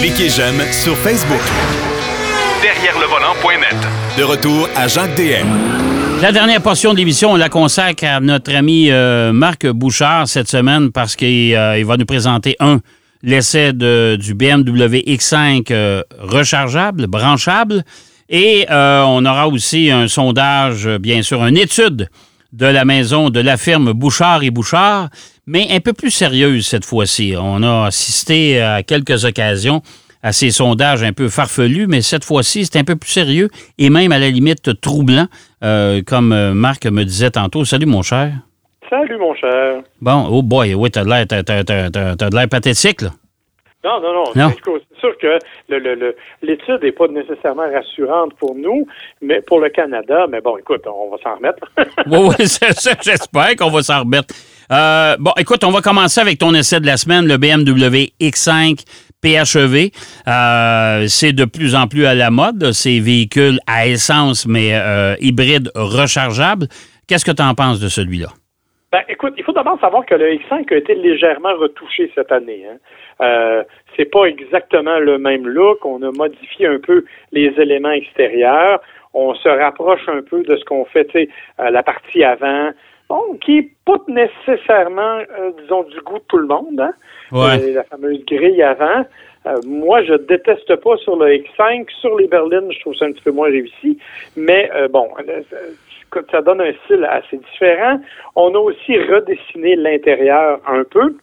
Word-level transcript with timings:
Cliquez 0.00 0.28
j'aime 0.28 0.60
sur 0.72 0.96
Facebook. 0.98 1.40
Derrière 2.62 2.98
le 2.98 3.06
volant.net. 3.06 3.76
De 4.18 4.22
retour 4.22 4.68
à 4.76 4.88
Jacques 4.88 5.14
DM. 5.16 5.46
La 6.22 6.32
dernière 6.32 6.60
portion 6.60 6.92
de 6.92 6.98
l'émission, 6.98 7.32
on 7.32 7.36
la 7.36 7.48
consacre 7.48 8.04
à 8.04 8.20
notre 8.20 8.54
ami 8.54 8.90
euh, 8.90 9.32
Marc 9.32 9.66
Bouchard 9.66 10.28
cette 10.28 10.48
semaine 10.48 10.92
parce 10.92 11.16
qu'il 11.16 11.54
euh, 11.54 11.78
il 11.78 11.84
va 11.84 11.96
nous 11.96 12.06
présenter 12.06 12.56
un 12.60 12.80
l'essai 13.24 13.72
du 13.72 14.34
BMW 14.34 15.02
X5 15.06 15.66
euh, 15.70 16.02
rechargeable, 16.20 17.06
branchable, 17.06 17.84
et 18.28 18.66
euh, 18.70 19.02
on 19.06 19.24
aura 19.24 19.48
aussi 19.48 19.90
un 19.90 20.08
sondage, 20.08 20.88
bien 21.00 21.22
sûr, 21.22 21.44
une 21.44 21.56
étude 21.56 22.08
de 22.54 22.66
la 22.66 22.84
maison 22.84 23.30
de 23.30 23.40
la 23.40 23.56
firme 23.56 23.92
Bouchard 23.92 24.44
et 24.44 24.50
Bouchard, 24.50 25.08
mais 25.46 25.66
un 25.70 25.80
peu 25.80 25.92
plus 25.92 26.12
sérieuse 26.12 26.66
cette 26.66 26.84
fois-ci. 26.84 27.34
On 27.36 27.62
a 27.64 27.86
assisté 27.86 28.62
à 28.62 28.84
quelques 28.84 29.24
occasions 29.24 29.82
à 30.22 30.32
ces 30.32 30.50
sondages 30.50 31.02
un 31.02 31.12
peu 31.12 31.28
farfelus, 31.28 31.86
mais 31.86 32.00
cette 32.00 32.24
fois-ci, 32.24 32.64
c'est 32.64 32.78
un 32.78 32.84
peu 32.84 32.96
plus 32.96 33.10
sérieux 33.10 33.48
et 33.76 33.90
même 33.90 34.12
à 34.12 34.18
la 34.18 34.30
limite 34.30 34.80
troublant, 34.80 35.26
euh, 35.62 36.00
comme 36.06 36.32
euh, 36.32 36.54
Marc 36.54 36.86
me 36.86 37.04
disait 37.04 37.32
tantôt. 37.32 37.64
Salut, 37.64 37.86
mon 37.86 38.02
cher. 38.02 38.32
Salut, 38.88 39.18
mon 39.18 39.34
cher. 39.34 39.82
Bon, 40.00 40.26
oh 40.30 40.42
boy, 40.42 40.74
oui, 40.74 40.90
t'as 40.90 41.04
de 41.04 41.10
l'air, 41.10 41.26
t'as, 41.26 41.42
de 41.42 42.36
l'air 42.36 42.48
pathétique, 42.48 43.02
là. 43.02 43.10
Non, 43.84 44.00
non, 44.00 44.14
non. 44.14 44.48
Non? 44.48 44.52
Sûr 45.04 45.18
que 45.18 45.38
l'étude 46.42 46.82
n'est 46.82 46.92
pas 46.92 47.08
nécessairement 47.08 47.70
rassurante 47.70 48.32
pour 48.38 48.54
nous, 48.54 48.86
mais 49.20 49.42
pour 49.42 49.60
le 49.60 49.68
Canada, 49.68 50.26
mais 50.30 50.40
bon, 50.40 50.56
écoute, 50.56 50.80
on 50.86 51.10
va 51.10 51.18
s'en 51.22 51.36
remettre. 51.36 51.60
Oui, 52.06 52.18
oui, 52.28 52.46
j'espère 53.02 53.56
qu'on 53.56 53.70
va 53.70 53.82
s'en 53.82 54.00
remettre. 54.00 54.34
Euh, 54.72 55.16
bon, 55.18 55.32
écoute, 55.38 55.62
on 55.64 55.70
va 55.70 55.82
commencer 55.82 56.20
avec 56.20 56.38
ton 56.38 56.54
essai 56.54 56.80
de 56.80 56.86
la 56.86 56.96
semaine, 56.96 57.26
le 57.26 57.36
BMW 57.36 58.12
X5 58.20 58.82
PHEV. 59.20 59.90
Euh, 60.26 61.06
c'est 61.08 61.32
de 61.32 61.44
plus 61.44 61.74
en 61.74 61.86
plus 61.86 62.06
à 62.06 62.14
la 62.14 62.30
mode, 62.30 62.72
ces 62.72 63.00
véhicules 63.00 63.58
à 63.66 63.86
essence, 63.86 64.46
mais 64.46 64.70
euh, 64.72 65.16
hybrides 65.20 65.70
rechargeables. 65.74 66.66
Qu'est-ce 67.06 67.24
que 67.24 67.32
tu 67.32 67.42
en 67.42 67.54
penses 67.54 67.80
de 67.80 67.88
celui-là? 67.88 68.28
Ben, 68.94 69.02
écoute, 69.08 69.34
il 69.36 69.42
faut 69.42 69.50
d'abord 69.50 69.80
savoir 69.80 70.06
que 70.06 70.14
le 70.14 70.34
X5 70.34 70.72
a 70.72 70.76
été 70.76 70.94
légèrement 70.94 71.52
retouché 71.56 72.12
cette 72.14 72.30
année. 72.30 72.64
Hein. 72.64 72.76
Euh, 73.22 73.64
c'est 73.96 74.04
pas 74.04 74.26
exactement 74.26 75.00
le 75.00 75.18
même 75.18 75.48
look. 75.48 75.84
On 75.84 76.00
a 76.02 76.12
modifié 76.12 76.68
un 76.68 76.78
peu 76.78 77.04
les 77.32 77.52
éléments 77.58 77.90
extérieurs. 77.90 78.80
On 79.12 79.34
se 79.34 79.48
rapproche 79.48 80.08
un 80.08 80.22
peu 80.22 80.44
de 80.44 80.54
ce 80.54 80.64
qu'on 80.64 80.84
fait, 80.84 81.06
tu 81.06 81.24
sais, 81.24 81.28
euh, 81.58 81.70
la 81.70 81.82
partie 81.82 82.22
avant, 82.22 82.70
bon, 83.08 83.36
qui 83.44 83.58
est 83.58 83.70
pas 83.84 83.98
nécessairement, 84.06 85.18
euh, 85.40 85.50
disons, 85.60 85.82
du 85.82 86.00
goût 86.02 86.20
de 86.20 86.24
tout 86.28 86.38
le 86.38 86.46
monde. 86.46 86.78
Hein. 86.78 86.92
Ouais. 87.32 87.60
Euh, 87.60 87.74
la 87.74 87.82
fameuse 87.82 88.24
grille 88.24 88.62
avant. 88.62 89.04
Moi, 89.66 90.04
je 90.04 90.14
déteste 90.14 90.76
pas 90.76 90.96
sur 90.98 91.16
le 91.16 91.32
X5. 91.32 91.90
Sur 92.00 92.16
les 92.16 92.28
berlines, 92.28 92.70
je 92.70 92.78
trouve 92.78 92.94
ça 92.94 93.06
un 93.06 93.10
petit 93.10 93.24
peu 93.24 93.32
moins 93.32 93.48
réussi. 93.48 93.98
Mais 94.36 94.70
bon, 94.90 95.08
ça 96.30 96.42
donne 96.42 96.60
un 96.60 96.72
style 96.84 97.04
assez 97.04 97.36
différent. 97.36 98.00
On 98.36 98.54
a 98.54 98.58
aussi 98.58 98.98
redessiné 98.98 99.76
l'intérieur 99.76 100.60
un 100.66 100.84
peu. 100.84 101.16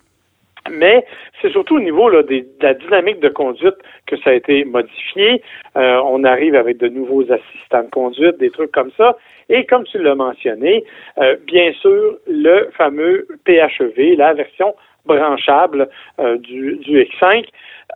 Mais 0.69 1.05
c'est 1.41 1.49
surtout 1.51 1.77
au 1.77 1.79
niveau 1.79 2.11
de 2.11 2.45
la 2.61 2.73
dynamique 2.75 3.19
de 3.19 3.29
conduite 3.29 3.75
que 4.05 4.15
ça 4.17 4.29
a 4.29 4.33
été 4.33 4.63
modifié. 4.63 5.41
Euh, 5.75 5.99
on 6.05 6.23
arrive 6.23 6.55
avec 6.55 6.77
de 6.77 6.87
nouveaux 6.87 7.23
assistants 7.31 7.83
de 7.83 7.89
conduite, 7.89 8.37
des 8.37 8.51
trucs 8.51 8.71
comme 8.71 8.91
ça. 8.95 9.17
Et 9.49 9.65
comme 9.65 9.85
tu 9.85 9.97
l'as 9.97 10.13
mentionné, 10.13 10.83
euh, 11.17 11.35
bien 11.47 11.73
sûr, 11.73 12.17
le 12.27 12.69
fameux 12.77 13.27
PHEV, 13.45 14.17
la 14.17 14.33
version 14.33 14.75
branchable 15.05 15.89
euh, 16.19 16.37
du, 16.37 16.77
du 16.77 17.01
X5. 17.01 17.45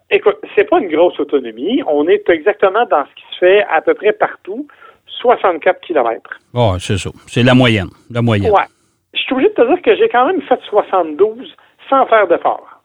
Écoute, 0.09 0.38
c'est 0.55 0.67
pas 0.69 0.79
une 0.79 0.89
grosse 0.89 1.19
autonomie. 1.19 1.83
On 1.88 2.07
est 2.07 2.27
exactement 2.29 2.85
dans 2.85 3.05
ce 3.05 3.16
qui 3.16 3.33
se 3.33 3.39
fait 3.39 3.66
à 3.71 3.81
peu 3.81 3.93
près 3.93 4.13
partout, 4.13 4.67
64 5.08 5.81
km. 5.81 6.39
Oh, 6.53 6.75
c'est 6.80 6.98
ça. 6.98 7.09
C'est 7.28 7.44
la 7.44 7.53
moyenne. 7.53 7.90
La 8.12 8.22
moyenne. 8.22 8.52
Ouais. 8.52 8.63
Je 9.13 9.22
suis 9.22 9.34
obligé 9.34 9.50
de 9.50 9.56
te 9.56 9.68
dire 9.68 9.81
que 9.81 9.96
j'ai 9.96 10.09
quand 10.09 10.28
même 10.28 10.41
fait 10.41 10.59
72 10.69 11.56
sans 11.90 12.06
faire 12.07 12.28
d'effort. 12.28 12.81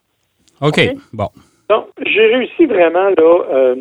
OK. 0.60 0.78
OK? 0.78 0.96
Bon. 1.12 1.28
Donc, 1.68 1.86
j'ai 2.04 2.26
réussi 2.34 2.66
vraiment 2.66 3.10
là, 3.10 3.44
euh, 3.52 3.76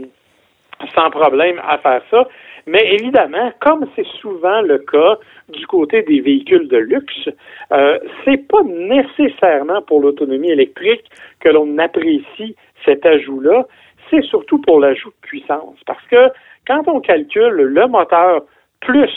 sans 0.95 1.09
problème 1.09 1.59
à 1.67 1.77
faire 1.79 2.01
ça. 2.11 2.27
Mais 2.67 2.93
évidemment, 2.93 3.51
comme 3.59 3.87
c'est 3.95 4.05
souvent 4.21 4.61
le 4.61 4.77
cas 4.79 5.17
du 5.49 5.65
côté 5.65 6.03
des 6.03 6.21
véhicules 6.21 6.67
de 6.67 6.77
luxe, 6.77 7.29
euh, 7.71 7.97
c'est 8.23 8.47
pas 8.47 8.61
nécessairement 8.63 9.81
pour 9.81 10.01
l'autonomie 10.01 10.51
électrique 10.51 11.03
que 11.39 11.49
l'on 11.49 11.77
apprécie 11.79 12.55
cet 12.85 13.05
ajout-là. 13.05 13.65
C'est 14.09 14.23
surtout 14.23 14.59
pour 14.59 14.79
l'ajout 14.79 15.09
de 15.09 15.27
puissance. 15.27 15.77
Parce 15.87 16.05
que 16.11 16.29
quand 16.67 16.83
on 16.87 16.99
calcule 16.99 17.49
le 17.49 17.87
moteur 17.87 18.41
plus 18.81 19.09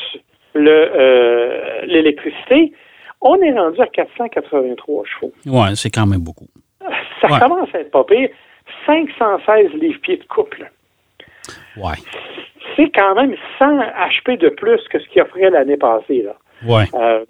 euh, 0.56 1.82
l'électricité, 1.86 2.72
on 3.20 3.36
est 3.40 3.52
rendu 3.52 3.80
à 3.80 3.86
483 3.86 5.04
chevaux. 5.06 5.32
Ouais, 5.46 5.74
c'est 5.74 5.90
quand 5.90 6.06
même 6.06 6.20
beaucoup. 6.22 6.46
Ça 7.20 7.28
Ouais. 7.32 7.38
commence 7.40 7.68
à 7.74 7.80
être 7.80 7.90
pas 7.90 8.04
pire. 8.04 8.28
516 8.86 9.72
livres-pieds 9.74 10.16
de 10.18 10.24
couple. 10.24 10.70
Ouais. 11.76 11.94
C'est 12.76 12.90
quand 12.94 13.14
même 13.14 13.34
100 13.58 13.78
HP 13.78 14.38
de 14.38 14.48
plus 14.48 14.80
que 14.88 14.98
ce 14.98 15.08
qu'il 15.08 15.22
offrait 15.22 15.50
l'année 15.50 15.76
passée. 15.76 16.22
Là. 16.22 16.34
Ouais. 16.66 16.84
Euh, 16.94 17.24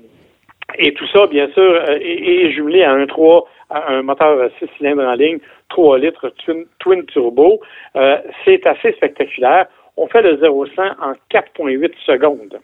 et 0.78 0.94
tout 0.94 1.06
ça, 1.08 1.26
bien 1.26 1.48
sûr, 1.52 1.62
euh, 1.62 1.98
est, 2.00 2.46
est 2.46 2.52
jumelé 2.52 2.82
à 2.84 2.92
un 2.92 3.06
3, 3.06 3.46
à 3.70 3.92
un 3.92 4.02
moteur 4.02 4.50
6 4.58 4.66
cylindres 4.78 5.02
en 5.06 5.14
ligne, 5.14 5.38
3 5.68 5.98
litres 5.98 6.28
twin, 6.44 6.64
twin 6.78 7.04
turbo. 7.06 7.60
Euh, 7.96 8.18
c'est 8.44 8.66
assez 8.66 8.92
spectaculaire. 8.92 9.66
On 9.96 10.06
fait 10.08 10.22
le 10.22 10.36
0-100 10.36 10.80
en 11.00 11.12
4,8 11.30 11.92
secondes. 12.06 12.58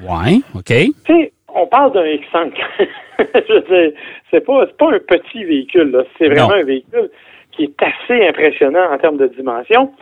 Ouais. 0.00 0.38
OK. 0.54 0.66
Tu 0.66 0.92
sais, 1.06 1.32
on 1.54 1.66
parle 1.66 1.92
d'un 1.92 2.04
X5. 2.04 2.52
Je 3.18 3.92
c'est 4.30 4.40
pas, 4.40 4.66
pas 4.78 4.92
un 4.92 4.98
petit 5.00 5.44
véhicule. 5.44 6.04
C'est 6.18 6.28
vraiment 6.28 6.48
Non. 6.48 6.54
un 6.54 6.62
véhicule 6.64 7.10
qui 7.52 7.64
est 7.64 7.82
assez 7.82 8.26
impressionnant 8.26 8.90
en 8.92 8.98
termes 8.98 9.16
de 9.18 9.26
dimension. 9.26 9.92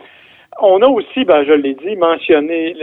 On 0.61 0.81
a 0.81 0.87
aussi, 0.87 1.25
ben, 1.25 1.43
je 1.45 1.53
l'ai 1.53 1.73
dit, 1.73 1.95
mentionné 1.95 2.75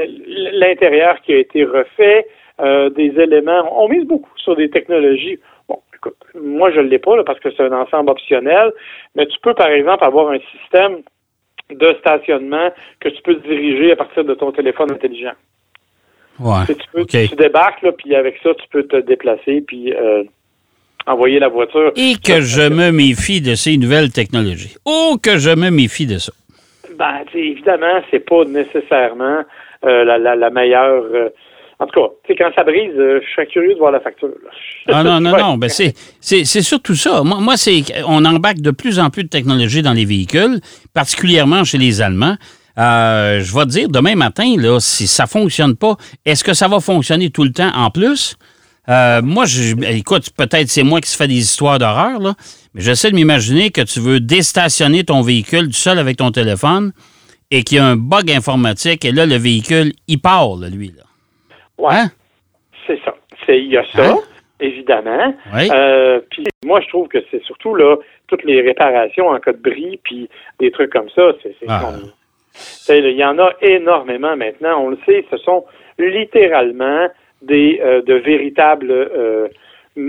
l'intérieur 0.52 1.20
qui 1.22 1.34
a 1.34 1.38
été 1.38 1.64
refait, 1.64 2.26
euh, 2.60 2.90
des 2.90 3.12
éléments. 3.20 3.68
On 3.82 3.88
mise 3.88 4.04
beaucoup 4.04 4.30
sur 4.36 4.56
des 4.56 4.70
technologies. 4.70 5.38
Bon, 5.68 5.80
écoute, 5.94 6.16
moi, 6.34 6.70
je 6.72 6.80
ne 6.80 6.88
l'ai 6.88 6.98
pas, 6.98 7.16
là, 7.16 7.24
parce 7.24 7.38
que 7.40 7.50
c'est 7.50 7.62
un 7.62 7.72
ensemble 7.72 8.10
optionnel, 8.10 8.72
mais 9.14 9.26
tu 9.26 9.38
peux, 9.42 9.54
par 9.54 9.68
exemple, 9.68 10.04
avoir 10.04 10.30
un 10.30 10.38
système 10.58 10.98
de 11.71 11.97
stationnement 12.00 12.71
que 13.00 13.09
tu 13.09 13.21
peux 13.22 13.34
diriger 13.37 13.93
à 13.93 13.97
partir 13.97 14.25
de 14.25 14.34
ton 14.34 14.53
téléphone 14.53 14.93
intelligent. 14.93 15.32
Ouais. 16.38 16.65
Tu, 16.66 16.75
peux- 16.93 17.06
tu 17.06 17.34
débarques, 17.37 17.82
là, 17.82 17.93
puis 17.93 18.15
avec 18.15 18.37
ça, 18.43 18.54
tu 18.54 18.69
peux 18.71 18.84
te 18.84 18.97
déplacer, 18.99 19.62
puis 19.66 19.93
euh, 19.94 20.22
envoyer 21.06 21.38
la 21.38 21.49
voiture. 21.49 21.93
Et 21.97 22.15
que 22.22 22.41
je 22.43 22.69
me 22.69 22.91
méfie 22.93 23.41
de 23.41 23.55
ces 23.55 23.76
nouvelles 23.78 24.10
technologies. 24.12 24.76
Oh, 24.84 25.16
que 25.22 25.38
je 25.38 25.50
me 25.50 25.71
méfie 25.71 26.06
de 26.06 26.19
ça. 26.19 26.32
Ben, 26.99 27.25
évidemment, 27.34 28.00
c'est 28.10 28.21
pas 28.25 28.44
nécessairement 28.44 29.44
euh, 29.84 30.05
la, 30.05 30.19
la, 30.19 30.37
la 30.37 30.50
meilleure. 30.50 31.05
euh, 31.12 31.28
en 31.78 31.87
tout 31.87 32.00
cas, 32.00 32.09
tu 32.25 32.32
sais, 32.32 32.38
quand 32.38 32.50
ça 32.56 32.64
brise, 32.64 32.92
euh, 32.97 33.20
je 33.22 33.31
serais 33.34 33.47
curieux 33.47 33.75
de 33.75 33.78
voir 33.78 33.92
la 33.92 34.00
facture. 34.00 34.28
là. 34.28 34.50
Ah 34.88 35.03
non, 35.04 35.20
non, 35.20 35.32
Ouais. 35.34 35.42
non. 35.42 35.56
Ben 35.59 35.69
c'est, 35.69 35.92
c'est, 36.20 36.44
c'est 36.44 36.62
surtout 36.62 36.94
ça. 36.94 37.22
Moi, 37.22 37.38
moi 37.41 37.56
c'est 37.56 37.82
on 38.06 38.25
embarque 38.25 38.60
de 38.60 38.70
plus 38.70 38.98
en 38.98 39.10
plus 39.10 39.25
de 39.25 39.28
technologie 39.28 39.82
dans 39.82 39.92
les 39.92 40.04
véhicules, 40.06 40.60
particulièrement 40.94 41.64
chez 41.64 41.78
les 41.78 42.00
Allemands. 42.00 42.37
Euh, 42.78 43.41
je 43.42 43.54
vais 43.54 43.64
te 43.64 43.70
dire, 43.70 43.88
demain 43.88 44.14
matin, 44.16 44.54
là, 44.59 44.81
si 44.81 45.06
ça 45.06 45.26
fonctionne 45.26 45.76
pas, 45.76 45.97
est-ce 46.26 46.44
que 46.44 46.53
ça 46.54 46.69
va 46.69 46.81
fonctionner 46.81 47.31
tout 47.31 47.44
le 47.44 47.53
temps 47.53 47.72
en 47.75 47.91
plus? 47.91 48.37
Euh, 48.88 49.20
moi, 49.22 49.47
je, 49.47 49.75
écoute, 49.93 50.31
peut-être 50.37 50.69
c'est 50.69 50.82
moi 50.84 51.00
qui 51.00 51.10
se 51.10 51.16
fais 51.16 51.26
des 51.26 51.38
histoires 51.38 51.78
d'horreur, 51.78 52.20
là, 52.20 52.34
mais 52.75 52.82
j'essaie 52.82 53.10
de 53.10 53.16
m'imaginer 53.16 53.70
que 53.70 53.81
tu 53.81 53.98
veux 54.00 54.20
déstationner 54.20 55.04
ton 55.04 55.22
véhicule 55.22 55.66
tout 55.69 55.72
seul 55.72 55.98
avec 55.98 56.19
ton 56.19 56.31
téléphone 56.31 56.93
et 57.50 57.64
qu'il 57.64 57.78
y 57.78 57.81
a 57.81 57.87
un 57.87 57.96
bug 57.96 58.31
informatique 58.31 59.05
et 59.05 59.11
là, 59.12 59.25
le 59.26 59.37
véhicule, 59.37 59.93
il 60.06 60.20
part, 60.20 60.56
là, 60.56 60.69
lui. 60.69 60.88
Là. 60.96 61.02
Ouais, 61.78 61.94
Hein? 61.94 62.08
c'est 62.87 62.99
ça. 63.05 63.14
C'est- 63.44 63.58
Il 63.58 63.69
y 63.73 63.76
a 63.76 63.84
ça, 63.94 64.11
Hein? 64.12 64.17
évidemment. 64.61 65.34
Oui. 65.55 65.69
Euh, 65.73 66.20
puis 66.31 66.44
moi, 66.64 66.81
je 66.81 66.88
trouve 66.88 67.08
que 67.08 67.19
c'est 67.31 67.43
surtout 67.43 67.75
là 67.75 67.96
toutes 68.28 68.44
les 68.44 68.61
réparations 68.61 69.28
en 69.28 69.38
cas 69.38 69.52
de 69.52 69.58
bris, 69.58 70.00
puis 70.02 70.28
des 70.58 70.70
trucs 70.70 70.90
comme 70.93 71.08
ça. 71.11 71.32
C'est, 71.43 71.55
c'est 71.61 71.67
Ah. 71.69 71.93
Il 72.88 73.11
y 73.17 73.25
en 73.25 73.38
a 73.38 73.50
énormément 73.61 74.34
maintenant. 74.37 74.81
On 74.82 74.88
le 74.90 74.99
sait, 75.05 75.25
ce 75.31 75.37
sont 75.37 75.64
littéralement 75.99 77.08
des 77.43 77.81
euh, 77.84 78.00
de 78.02 78.14
véritables 78.14 78.90
euh, 78.90 79.49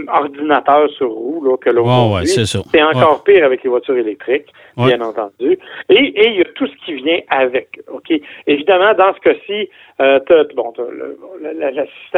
ordinateurs 0.08 0.90
sur 0.92 1.10
roues 1.12 1.44
là, 1.46 1.58
que 1.58 1.70
l'on 1.70 2.14
ouais, 2.16 2.26
c'est 2.26 2.46
ça. 2.46 2.60
C'est 2.72 2.82
encore 2.84 3.24
pire 3.24 3.44
avec 3.46 3.64
les 3.64 3.70
voitures 3.70 3.98
électriques, 3.98 4.48
Bien 4.78 5.02
entendu. 5.02 5.58
Et 5.90 5.96
et 5.96 6.28
il 6.30 6.38
y 6.38 6.42
a 6.42 6.52
tout 6.56 6.68
ce 6.68 6.76
qui 6.86 6.94
vient 6.94 7.20
avec. 7.30 7.80
OK? 7.92 8.14
Évidemment, 8.46 8.94
dans 8.94 9.14
ce 9.16 9.20
cas-ci, 9.22 9.70
euh, 10.00 10.20
bon, 10.56 10.74
le, 10.78 11.18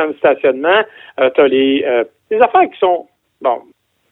de 0.08 0.18
stationnement, 0.18 0.82
tu 1.18 1.42
as 1.42 1.48
les, 1.48 1.84
euh, 1.86 2.04
les 2.30 2.40
affaires 2.40 2.70
qui 2.70 2.80
sont 2.80 3.08
bon 3.42 3.62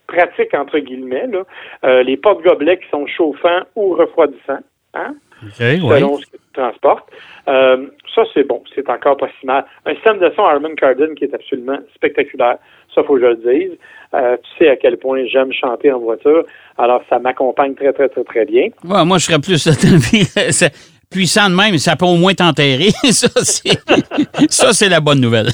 pratiques, 0.07 0.53
entre 0.53 0.79
guillemets, 0.79 1.27
là. 1.27 1.43
Euh, 1.83 2.03
les 2.03 2.17
porte-gobelets 2.17 2.79
qui 2.79 2.89
sont 2.89 3.05
chauffants 3.07 3.61
ou 3.75 3.93
refroidissants. 3.93 4.63
Hein? 4.93 5.15
OK, 5.43 5.59
oui. 5.59 5.79
selon 5.79 6.17
ce 6.17 6.25
que 6.25 6.37
tu 6.37 6.53
transportes. 6.53 7.05
Euh, 7.47 7.87
ça, 8.13 8.23
c'est 8.33 8.43
bon, 8.43 8.63
c'est 8.73 8.89
encore 8.89 9.17
pas 9.17 9.27
si 9.39 9.45
mal. 9.45 9.65
Un 9.85 9.93
système 9.95 10.19
de 10.19 10.31
son 10.35 10.43
Harman 10.43 10.75
Kardon 10.75 11.13
qui 11.15 11.25
est 11.25 11.33
absolument 11.33 11.77
spectaculaire. 11.95 12.57
Ça, 12.93 13.03
faut 13.03 13.15
que 13.15 13.21
je 13.21 13.25
le 13.27 13.35
dise. 13.35 13.77
Euh, 14.13 14.37
tu 14.37 14.49
sais 14.57 14.69
à 14.69 14.75
quel 14.75 14.97
point 14.97 15.23
j'aime 15.25 15.53
chanter 15.53 15.91
en 15.91 15.99
voiture. 15.99 16.43
Alors, 16.77 17.01
ça 17.09 17.19
m'accompagne 17.19 17.75
très, 17.75 17.93
très, 17.93 18.09
très, 18.09 18.23
très 18.23 18.45
bien. 18.45 18.69
Ouais, 18.83 19.05
moi, 19.05 19.17
je 19.17 19.25
serais 19.25 19.39
plus 19.39 19.57
c'est 19.57 20.73
puissant 21.09 21.49
de 21.49 21.55
même, 21.55 21.77
ça 21.77 21.95
peut 21.95 22.05
au 22.05 22.15
moins 22.15 22.33
t'enterrer. 22.33 22.89
ça, 23.11 23.27
c'est 23.35 23.79
ça, 24.49 24.73
c'est 24.73 24.89
la 24.89 24.99
bonne 24.99 25.21
nouvelle. 25.21 25.49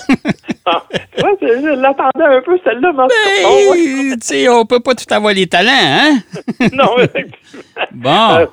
Ah, 0.65 0.83
ouais, 0.91 1.38
je 1.41 1.80
l'attendais 1.80 2.24
un 2.24 2.41
peu, 2.41 2.57
celle-là. 2.63 2.91
mais 2.95 3.44
bon, 3.44 3.71
ouais. 3.71 4.15
Tu 4.15 4.18
sais, 4.21 4.50
on 4.50 4.65
peut 4.65 4.80
pas 4.80 4.95
tout 4.95 5.12
avoir 5.13 5.33
les 5.33 5.47
talents, 5.47 5.71
hein? 5.74 6.19
non, 6.74 6.97
effectivement. 6.97 7.83
Bon. 7.91 8.35
Euh, 8.38 8.45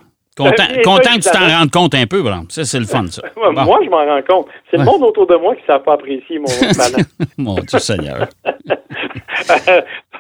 Content, 0.43 0.63
euh, 0.71 0.83
content 0.83 1.11
que 1.17 1.23
tu 1.23 1.31
t'en 1.31 1.59
rendes 1.59 1.71
compte 1.71 1.95
un 1.95 2.07
peu, 2.07 2.19
exemple. 2.21 2.47
Ça, 2.51 2.65
c'est 2.65 2.79
le 2.79 2.87
fun, 2.87 3.07
ça. 3.09 3.23
Bon. 3.37 3.53
Moi, 3.53 3.81
je 3.85 3.91
m'en 3.91 4.05
rends 4.05 4.23
compte. 4.23 4.47
C'est 4.71 4.77
Ouais. 4.79 4.85
le 4.85 4.91
monde 4.91 5.03
autour 5.03 5.27
de 5.27 5.37
moi 5.37 5.55
qui 5.55 5.63
ne 5.63 5.67
savent 5.67 5.83
pas 5.83 5.95
apprécier 5.95 6.39
mon 6.39 6.47
talent. 6.77 7.05
Mon 7.39 7.55
Dieu 7.55 7.79
Seigneur. 7.79 8.27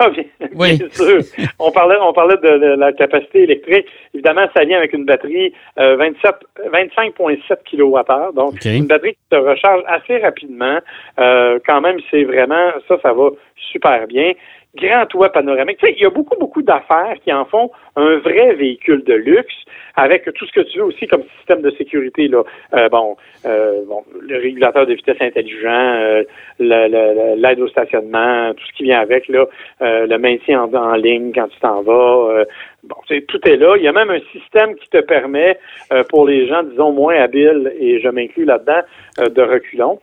Ah, 0.02 0.08
bien, 0.08 0.24
Oui. 0.54 0.78
bien 0.78 0.88
sûr. 0.90 1.20
On 1.58 1.70
parlait, 1.70 1.96
on 2.00 2.12
parlait 2.14 2.36
de, 2.36 2.58
de 2.58 2.76
la 2.78 2.90
capacité 2.92 3.42
électrique. 3.42 3.86
Évidemment, 4.14 4.46
ça 4.56 4.64
vient 4.64 4.78
avec 4.78 4.94
une 4.94 5.04
batterie 5.04 5.52
euh, 5.78 5.96
27, 5.96 6.36
25,7 6.72 7.38
kWh. 7.70 8.34
Donc, 8.34 8.64
une 8.64 8.86
batterie 8.86 9.12
qui 9.12 9.18
se 9.30 9.36
recharge 9.36 9.82
assez 9.88 10.16
rapidement. 10.18 10.78
Euh, 11.18 11.58
quand 11.66 11.82
même, 11.82 11.98
c'est 12.10 12.24
vraiment, 12.24 12.70
ça, 12.88 12.96
ça 13.02 13.12
va 13.12 13.28
super 13.72 14.06
bien. 14.06 14.32
Grand 14.76 15.04
toit 15.06 15.30
panoramique. 15.30 15.78
Tu 15.78 15.86
sais, 15.86 15.94
il 15.96 16.02
y 16.02 16.06
a 16.06 16.10
beaucoup, 16.10 16.38
beaucoup 16.38 16.62
d'affaires 16.62 17.14
qui 17.24 17.32
en 17.32 17.44
font 17.44 17.72
un 17.96 18.18
vrai 18.18 18.54
véhicule 18.54 19.02
de 19.02 19.14
luxe 19.14 19.54
avec 19.96 20.32
tout 20.32 20.46
ce 20.46 20.52
que 20.52 20.60
tu 20.60 20.78
veux 20.78 20.84
aussi 20.84 21.08
comme 21.08 21.24
système 21.38 21.60
de 21.60 21.70
sécurité. 21.72 22.28
Là. 22.28 22.44
Euh, 22.74 22.88
bon, 22.88 23.16
euh, 23.46 23.80
bon, 23.88 24.04
le 24.20 24.36
régulateur 24.38 24.86
de 24.86 24.94
vitesse 24.94 25.16
intelligent, 25.20 25.68
euh, 25.70 26.22
l'aide 26.60 27.60
au 27.60 27.66
stationnement, 27.68 28.54
tout 28.54 28.64
ce 28.66 28.72
qui 28.76 28.84
vient 28.84 29.00
avec, 29.00 29.26
là, 29.28 29.44
euh, 29.82 30.06
le 30.06 30.18
maintien 30.18 30.62
en, 30.62 30.72
en 30.74 30.94
ligne 30.94 31.32
quand 31.34 31.48
tu 31.48 31.58
t'en 31.58 31.82
vas. 31.82 32.28
euh, 32.30 32.44
bon, 32.84 32.96
c'est- 33.08 33.26
tout 33.26 33.40
est 33.48 33.56
là. 33.56 33.74
Il 33.76 33.82
y 33.82 33.88
a 33.88 33.92
même 33.92 34.10
un 34.10 34.20
système 34.32 34.76
qui 34.76 34.88
te 34.88 34.98
permet, 34.98 35.58
euh, 35.92 36.04
pour 36.08 36.28
les 36.28 36.46
gens, 36.46 36.62
disons, 36.62 36.92
moins 36.92 37.16
habiles, 37.16 37.72
et 37.78 37.98
je 38.00 38.08
m'inclus 38.08 38.44
là-dedans, 38.44 38.82
euh, 39.18 39.28
de 39.28 39.42
reculons. 39.42 39.98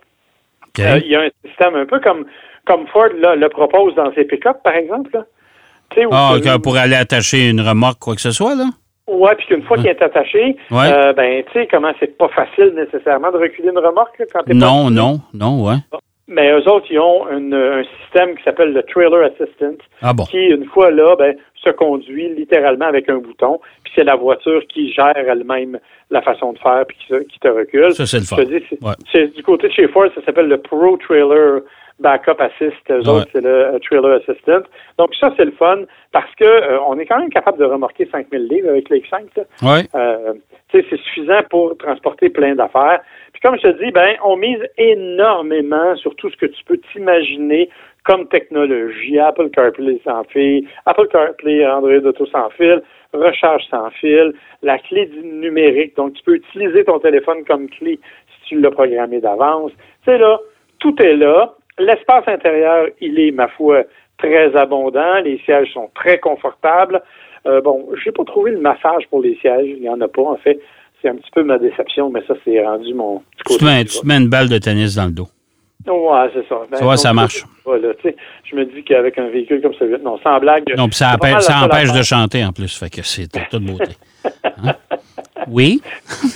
Euh, 0.79 0.99
il 1.03 1.07
y 1.11 1.15
a 1.15 1.21
un 1.21 1.29
système 1.45 1.75
un 1.75 1.85
peu 1.85 1.99
comme, 1.99 2.25
comme 2.67 2.85
Ford 2.87 3.09
là, 3.19 3.35
le 3.35 3.49
propose 3.49 3.95
dans 3.95 4.13
ses 4.13 4.25
pick-up, 4.25 4.57
par 4.63 4.75
exemple. 4.75 5.09
Là. 5.13 5.25
Ah, 6.11 6.33
que 6.43 6.57
pour 6.59 6.77
aller 6.77 6.95
attacher 6.95 7.49
une 7.49 7.61
remorque, 7.61 7.99
quoi 7.99 8.15
que 8.15 8.21
ce 8.21 8.31
soit, 8.31 8.55
là? 8.55 8.65
Ouais, 9.07 9.33
puis 9.37 9.47
qu'une 9.47 9.63
fois 9.63 9.77
qu'il 9.77 9.87
est 9.87 10.01
attaché, 10.01 10.57
Ouais. 10.69 10.91
euh, 10.91 11.13
ben, 11.13 11.41
tu 11.45 11.53
sais, 11.53 11.67
comment 11.71 11.91
c'est 11.99 12.17
pas 12.17 12.27
facile 12.27 12.73
nécessairement 12.75 13.31
de 13.31 13.37
reculer 13.37 13.69
une 13.69 13.79
remorque 13.79 14.19
là, 14.19 14.25
quand 14.33 14.43
t'es 14.43 14.53
Non, 14.53 14.85
pas- 14.85 14.89
non, 14.91 15.19
non, 15.33 15.63
ouais. 15.65 15.77
Mais 16.27 16.51
eux 16.51 16.69
autres, 16.69 16.87
ils 16.89 16.99
ont 16.99 17.25
une- 17.31 17.53
un 17.53 17.83
système 18.03 18.35
qui 18.35 18.43
s'appelle 18.43 18.73
le 18.73 18.83
Trailer 18.83 19.23
Assistant, 19.31 19.77
Ah 20.01 20.11
bon. 20.13 20.25
qui, 20.25 20.37
une 20.37 20.65
fois 20.65 20.91
là, 20.91 21.15
ben, 21.17 21.37
se 21.63 21.69
conduit 21.69 22.35
littéralement 22.35 22.85
avec 22.87 23.09
un 23.09 23.19
bouton, 23.19 23.61
puis 23.85 23.93
c'est 23.95 24.03
la 24.03 24.17
voiture 24.17 24.61
qui 24.67 24.91
gère 24.91 25.15
elle-même 25.15 25.79
la 26.11 26.21
façon 26.21 26.51
de 26.51 26.59
faire, 26.59 26.83
puis 26.85 26.97
qui, 27.29 27.39
te 27.39 27.47
recule. 27.47 27.93
Ça, 27.93 28.05
c'est 28.05 28.17
le 28.19 28.25
fun. 28.25 28.35
Ouais. 28.43 28.93
c'est 29.13 29.33
du 29.33 29.41
côté 29.41 29.69
de 29.69 29.73
chez 29.73 29.87
Ford, 29.87 30.07
ça 30.13 30.21
s'appelle 30.25 30.47
le 30.47 30.57
Pro 30.57 30.97
Trailer 30.97 31.61
Backup 31.99 32.39
Assist. 32.39 32.75
Eux 32.91 32.99
Ouais. 32.99 33.09
autres, 33.09 33.27
c'est 33.33 33.41
le 33.41 33.49
euh, 33.49 33.79
Trailer 33.79 34.19
Assistant. 34.21 34.61
Donc 34.97 35.15
ça, 35.15 35.33
c'est 35.37 35.45
le 35.45 35.51
fun 35.51 35.79
parce 36.11 36.33
que 36.35 36.45
euh, 36.45 36.79
on 36.87 36.97
est 36.99 37.05
quand 37.05 37.19
même 37.19 37.29
capable 37.29 37.57
de 37.57 37.65
remorquer 37.65 38.07
5000 38.11 38.47
livres 38.47 38.69
avec 38.69 38.89
le 38.89 38.97
X5. 38.97 39.25
là. 39.35 39.43
Ouais. 39.63 39.83
Euh, 39.95 40.33
tu 40.69 40.79
sais, 40.79 40.85
c'est 40.89 40.99
suffisant 40.99 41.41
pour 41.49 41.77
transporter 41.77 42.29
plein 42.29 42.55
d'affaires. 42.55 43.01
Puis 43.33 43.41
comme 43.41 43.55
je 43.57 43.63
te 43.69 43.83
dis, 43.83 43.91
ben, 43.91 44.15
on 44.23 44.37
mise 44.37 44.63
énormément 44.77 45.95
sur 45.95 46.15
tout 46.15 46.29
ce 46.29 46.37
que 46.37 46.45
tu 46.45 46.63
peux 46.65 46.77
t'imaginer 46.91 47.69
comme 48.03 48.27
technologie. 48.27 49.19
Apple 49.19 49.49
CarPlay 49.49 49.99
sans 50.03 50.23
fil, 50.25 50.67
Apple 50.85 51.07
CarPlay, 51.07 51.65
Android 51.67 52.05
Auto 52.05 52.25
sans 52.27 52.49
fil, 52.51 52.81
recharge 53.13 53.63
sans 53.69 53.89
fil, 53.91 54.33
la 54.61 54.77
clé 54.79 55.07
du 55.07 55.21
numérique. 55.23 55.95
Donc, 55.97 56.13
tu 56.13 56.23
peux 56.23 56.35
utiliser 56.35 56.83
ton 56.85 56.99
téléphone 56.99 57.43
comme 57.45 57.67
clé 57.69 57.99
si 58.43 58.49
tu 58.49 58.59
l'as 58.61 58.71
programmé 58.71 59.19
d'avance. 59.19 59.71
Tu 60.05 60.11
sais, 60.11 60.17
là, 60.17 60.39
tout 60.79 60.95
est 61.01 61.15
là. 61.15 61.53
L'espace 61.79 62.27
intérieur, 62.27 62.87
il 63.01 63.19
est, 63.19 63.31
ma 63.31 63.47
foi, 63.49 63.83
très 64.17 64.55
abondant. 64.55 65.19
Les 65.23 65.39
sièges 65.45 65.71
sont 65.73 65.89
très 65.93 66.19
confortables. 66.19 67.01
Euh, 67.45 67.61
bon, 67.61 67.87
j'ai 68.03 68.11
pas 68.11 68.23
trouvé 68.25 68.51
le 68.51 68.59
massage 68.59 69.07
pour 69.09 69.21
les 69.21 69.35
sièges. 69.37 69.67
Il 69.67 69.81
n'y 69.81 69.89
en 69.89 70.01
a 70.01 70.07
pas, 70.07 70.23
en 70.23 70.37
fait. 70.37 70.59
C'est 71.01 71.09
un 71.09 71.15
petit 71.15 71.29
peu 71.33 71.43
ma 71.43 71.59
déception, 71.59 72.09
mais 72.09 72.21
ça, 72.27 72.33
c'est 72.43 72.61
rendu 72.65 72.93
mon 72.93 73.21
petit 73.45 73.57
Tu 73.59 73.65
mets, 73.65 73.85
tu 73.85 74.05
mets 74.05 74.17
une 74.17 74.29
balle 74.29 74.49
de 74.49 74.57
tennis 74.57 74.95
dans 74.95 75.05
le 75.05 75.11
dos. 75.11 75.27
Ouais, 75.85 76.29
c'est 76.33 76.47
ça. 76.49 76.61
Ben, 76.69 76.97
Ça 76.97 77.13
marche. 77.13 77.45
voilà, 77.63 77.89
je 78.43 78.55
me 78.55 78.65
dis 78.65 78.83
qu'avec 78.83 79.17
un 79.17 79.29
véhicule 79.29 79.61
comme 79.61 79.73
celui-là, 79.75 79.99
non, 79.99 80.17
sans 80.21 80.39
blague. 80.39 80.63
Non, 80.75 80.87
puis 80.87 80.97
ça 80.97 81.13
empêche, 81.13 81.41
ça 81.41 81.63
empêche 81.63 81.93
de 81.93 82.03
chanter 82.03 82.43
en 82.43 82.51
plus. 82.51 82.77
Fait 82.77 82.89
que 82.89 83.01
c'est 83.03 83.31
de 83.33 83.39
toute 83.49 83.63
beauté. 83.63 83.93
Hein? 84.43 84.73
Oui? 85.51 85.81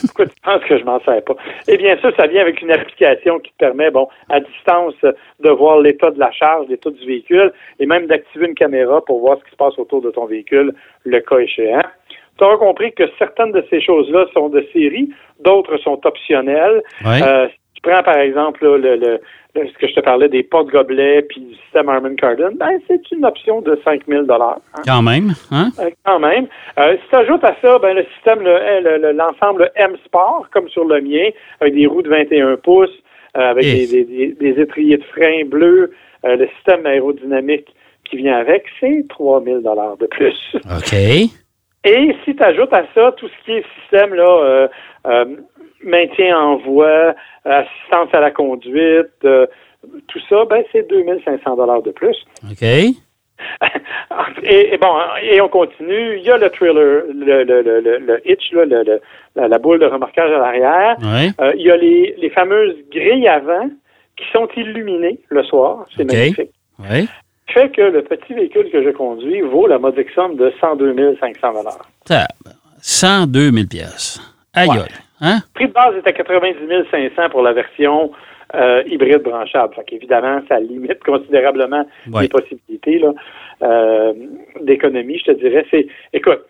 Pourquoi 0.05 0.25
tu 0.25 0.35
penses 0.43 0.63
que 0.63 0.77
je 0.77 0.83
m'en 0.83 0.99
sers 1.01 1.23
pas? 1.23 1.35
Eh 1.67 1.77
bien, 1.77 1.97
ça, 2.01 2.11
ça 2.15 2.27
vient 2.27 2.41
avec 2.41 2.61
une 2.61 2.71
application 2.71 3.39
qui 3.39 3.51
te 3.51 3.57
permet, 3.57 3.91
bon, 3.91 4.07
à 4.29 4.39
distance, 4.39 4.93
euh, 5.03 5.11
de 5.41 5.49
voir 5.49 5.79
l'état 5.79 6.11
de 6.11 6.19
la 6.19 6.31
charge, 6.31 6.67
l'état 6.69 6.89
du 6.89 7.05
véhicule, 7.05 7.51
et 7.79 7.85
même 7.85 8.07
d'activer 8.07 8.47
une 8.47 8.55
caméra 8.55 9.03
pour 9.03 9.19
voir 9.19 9.37
ce 9.39 9.43
qui 9.45 9.51
se 9.51 9.55
passe 9.57 9.77
autour 9.77 10.01
de 10.01 10.11
ton 10.11 10.25
véhicule, 10.25 10.73
le 11.03 11.19
cas 11.19 11.39
échéant. 11.39 11.83
Tu 12.37 12.43
auras 12.43 12.57
compris 12.57 12.93
que 12.93 13.03
certaines 13.19 13.51
de 13.51 13.63
ces 13.69 13.81
choses-là 13.81 14.25
sont 14.33 14.49
de 14.49 14.65
série, 14.73 15.09
d'autres 15.41 15.77
sont 15.77 15.99
optionnelles. 16.05 16.81
Oui. 17.05 17.21
Euh, 17.21 17.47
tu 17.83 17.89
prends, 17.89 18.03
par 18.03 18.17
exemple, 18.17 18.63
là, 18.65 18.77
le, 18.77 18.95
le- 18.95 19.19
le- 19.55 19.67
ce 19.67 19.73
que 19.77 19.87
je 19.87 19.93
te 19.95 19.99
parlais 20.01 20.29
des 20.29 20.43
porte-gobelets 20.43 21.23
puis 21.23 21.41
du 21.41 21.55
système 21.55 21.89
Harman 21.89 22.15
Kardon, 22.15 22.51
ben, 22.55 22.79
c'est 22.87 23.11
une 23.11 23.25
option 23.25 23.61
de 23.61 23.77
5 23.83 24.01
000 24.07 24.23
hein. 24.31 24.55
Quand 24.85 25.01
même. 25.01 25.33
Hein? 25.51 25.69
Euh, 25.79 25.89
quand 26.05 26.19
même. 26.19 26.47
Euh, 26.79 26.95
si 27.01 27.09
tu 27.09 27.15
ajoutes 27.15 27.43
à 27.43 27.55
ça 27.61 27.79
ben, 27.79 27.95
le 27.95 28.05
système, 28.15 28.41
le- 28.41 28.81
le- 28.83 28.97
le- 28.97 29.11
l'ensemble 29.11 29.71
M 29.75 29.95
Sport, 30.05 30.47
comme 30.53 30.69
sur 30.69 30.85
le 30.85 31.01
mien, 31.01 31.29
avec 31.59 31.73
des 31.75 31.85
roues 31.87 32.01
de 32.01 32.09
21 32.09 32.57
pouces, 32.57 32.89
euh, 33.37 33.49
avec 33.51 33.65
Eh. 33.65 33.87
des, 33.87 34.03
des- 34.03 34.27
des- 34.27 34.33
des 34.53 34.61
étriers 34.61 34.97
de 34.97 35.03
frein 35.03 35.43
bleus, 35.45 35.91
euh, 36.25 36.35
le 36.35 36.47
système 36.55 36.85
aérodynamique 36.85 37.67
qui 38.09 38.17
vient 38.17 38.37
avec, 38.37 38.65
c'est 38.79 39.05
3 39.09 39.43
000 39.43 39.59
de 39.61 40.07
plus. 40.07 40.37
OK. 40.55 40.93
Et 41.83 42.15
si 42.23 42.35
tu 42.35 42.43
ajoutes 42.43 42.73
à 42.73 42.83
ça 42.93 43.11
tout 43.17 43.27
ce 43.27 43.45
qui 43.45 43.53
est 43.53 43.65
système 43.81 44.13
là, 44.13 44.23
euh, 44.43 44.67
euh, 45.07 45.25
maintien 45.83 46.37
en 46.37 46.57
voie, 46.57 47.15
assistance 47.45 48.09
à 48.13 48.19
la 48.19 48.31
conduite, 48.31 49.07
euh, 49.25 49.45
tout 50.07 50.19
ça, 50.29 50.45
ben 50.45 50.63
c'est 50.71 50.87
2500 50.89 51.55
dollars 51.55 51.81
de 51.81 51.91
plus. 51.91 52.15
OK. 52.49 52.61
et, 54.43 54.73
et 54.73 54.77
bon, 54.77 54.93
et 55.23 55.41
on 55.41 55.49
continue. 55.49 56.17
Il 56.17 56.23
y 56.23 56.29
a 56.29 56.37
le 56.37 56.49
trailer, 56.49 57.03
le, 57.13 57.43
le, 57.43 57.61
le, 57.61 57.97
le, 57.97 58.21
hitch, 58.29 58.51
là, 58.53 58.65
la, 59.35 59.47
la 59.47 59.57
boule 59.57 59.79
de 59.79 59.85
remorquage 59.85 60.31
à 60.31 60.37
l'arrière. 60.37 60.97
Oui. 61.01 61.31
Euh, 61.41 61.51
il 61.57 61.63
y 61.65 61.71
a 61.71 61.77
les, 61.77 62.15
les 62.19 62.29
fameuses 62.29 62.75
grilles 62.91 63.27
avant 63.27 63.69
qui 64.17 64.25
sont 64.31 64.47
illuminées 64.55 65.19
le 65.29 65.43
soir. 65.43 65.85
C'est 65.97 66.03
magnifique. 66.03 66.51
Oui. 66.79 67.07
Fait 67.47 67.69
que 67.71 67.81
le 67.81 68.03
petit 68.03 68.33
véhicule 68.33 68.69
que 68.71 68.83
je 68.83 68.89
conduis 68.91 69.41
vaut 69.41 69.67
la 69.67 69.79
modique 69.79 70.09
somme 70.11 70.35
de 70.37 70.53
102 70.61 71.17
500 71.19 71.53
dollars. 71.53 71.89
Tab. 72.05 72.27
102 72.81 73.51
000 73.51 73.67
piastres. 73.67 74.35
Aïe, 74.53 74.69
Ouais. 74.69 74.75
Aïe. 75.21 75.29
Hein? 75.33 75.37
Le 75.47 75.53
prix 75.53 75.67
de 75.67 75.73
base 75.73 75.95
est 75.95 76.07
à 76.07 76.11
90 76.13 76.55
500 76.91 77.29
pour 77.29 77.41
la 77.41 77.53
version 77.53 78.11
euh, 78.55 78.83
hybride 78.87 79.21
branchable. 79.23 79.73
Fait 79.75 79.83
qu'évidemment, 79.85 80.41
ça 80.49 80.59
limite 80.59 81.03
considérablement 81.05 81.85
Ouais. 82.11 82.23
les 82.23 82.27
possibilités 82.29 82.99
là, 82.99 83.13
euh, 83.63 84.13
d'économie, 84.61 85.19
je 85.19 85.31
te 85.31 85.37
dirais. 85.37 85.65
C'est, 85.71 85.87
écoute, 86.13 86.41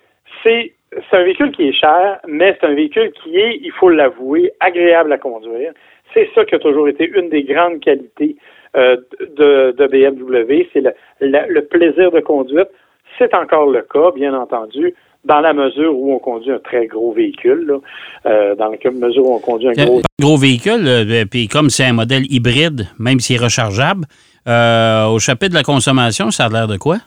c'est, 0.44 0.74
c'est 1.10 1.18
un 1.18 1.24
véhicule 1.24 1.52
qui 1.52 1.68
est 1.70 1.74
cher, 1.74 2.20
mais 2.28 2.58
c'est 2.60 2.68
un 2.68 2.74
véhicule 2.74 3.12
qui 3.12 3.38
est, 3.38 3.58
il 3.62 3.72
faut 3.72 3.90
l'avouer, 3.90 4.52
agréable 4.60 5.12
à 5.14 5.18
conduire. 5.18 5.74
C'est 6.14 6.30
ça 6.36 6.44
qui 6.46 6.56
a 6.56 6.60
toujours 6.60 6.88
été 6.90 7.08
une 7.10 7.30
des 7.30 7.44
grandes 7.44 7.80
qualités 7.80 8.36
euh, 8.76 8.98
de, 9.38 9.72
de 9.78 9.88
BMW, 9.88 10.68
c'est 10.74 10.82
le, 10.82 10.94
la- 11.22 11.46
le 11.48 11.66
plaisir 11.66 12.12
de 12.12 12.20
conduite. 12.22 12.70
C'est 13.18 13.34
encore 13.36 13.70
le 13.70 13.82
cas, 13.82 14.12
bien 14.16 14.34
entendu, 14.34 14.94
dans 15.24 15.40
la 15.40 15.54
mesure 15.54 15.96
où 15.96 16.14
on 16.14 16.20
conduit 16.20 16.52
un 16.52 16.60
très 16.60 16.88
gros 16.88 17.12
véhicule, 17.14 17.66
là, 17.68 17.78
euh, 18.26 18.56
dans 18.56 18.70
la 18.72 18.92
mesure 18.92 19.26
où 19.26 19.36
on 19.36 19.40
conduit 19.40 19.70
un 19.70 19.86
gros 19.86 20.00
Un 20.00 20.24
gros 20.24 20.38
véhicule, 20.38 20.88
euh, 20.88 21.26
puis 21.30 21.48
comme 21.48 21.70
c'est 21.70 21.86
un 21.86 21.94
modèle 21.94 22.24
hybride, 22.32 22.88
même 23.00 23.20
s'il 23.20 23.36
est 23.36 23.44
rechargeable, 23.44 24.06
euh, 24.48 25.06
au 25.08 25.20
chapitre 25.20 25.52
de 25.52 25.56
la 25.58 25.64
consommation, 25.64 26.32
ça 26.32 26.46
a 26.46 26.50
l'air 26.50 26.68
de 26.68 26.78
quoi? 26.78 26.98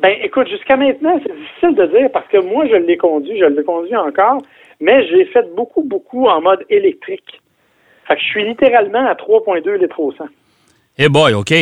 Ben, 0.00 0.14
écoute, 0.22 0.48
jusqu'à 0.48 0.76
maintenant, 0.76 1.20
c'est 1.24 1.34
difficile 1.34 1.74
de 1.76 1.98
dire 1.98 2.10
parce 2.12 2.26
que 2.28 2.38
moi, 2.38 2.66
je 2.66 2.76
l'ai 2.76 2.96
conduit, 2.96 3.38
je 3.38 3.44
le 3.44 3.62
conduis 3.62 3.96
encore, 3.96 4.42
mais 4.80 5.06
j'ai 5.08 5.24
fait 5.26 5.46
beaucoup, 5.54 5.82
beaucoup 5.82 6.26
en 6.26 6.40
mode 6.40 6.64
électrique. 6.70 7.40
Fait 8.08 8.14
que 8.16 8.20
je 8.20 8.26
suis 8.26 8.44
littéralement 8.44 9.06
à 9.06 9.14
3,2 9.14 9.74
litres 9.80 10.00
au 10.00 10.12
100. 10.12 10.24
Eh 10.98 11.08
boy, 11.08 11.34
OK. 11.34 11.52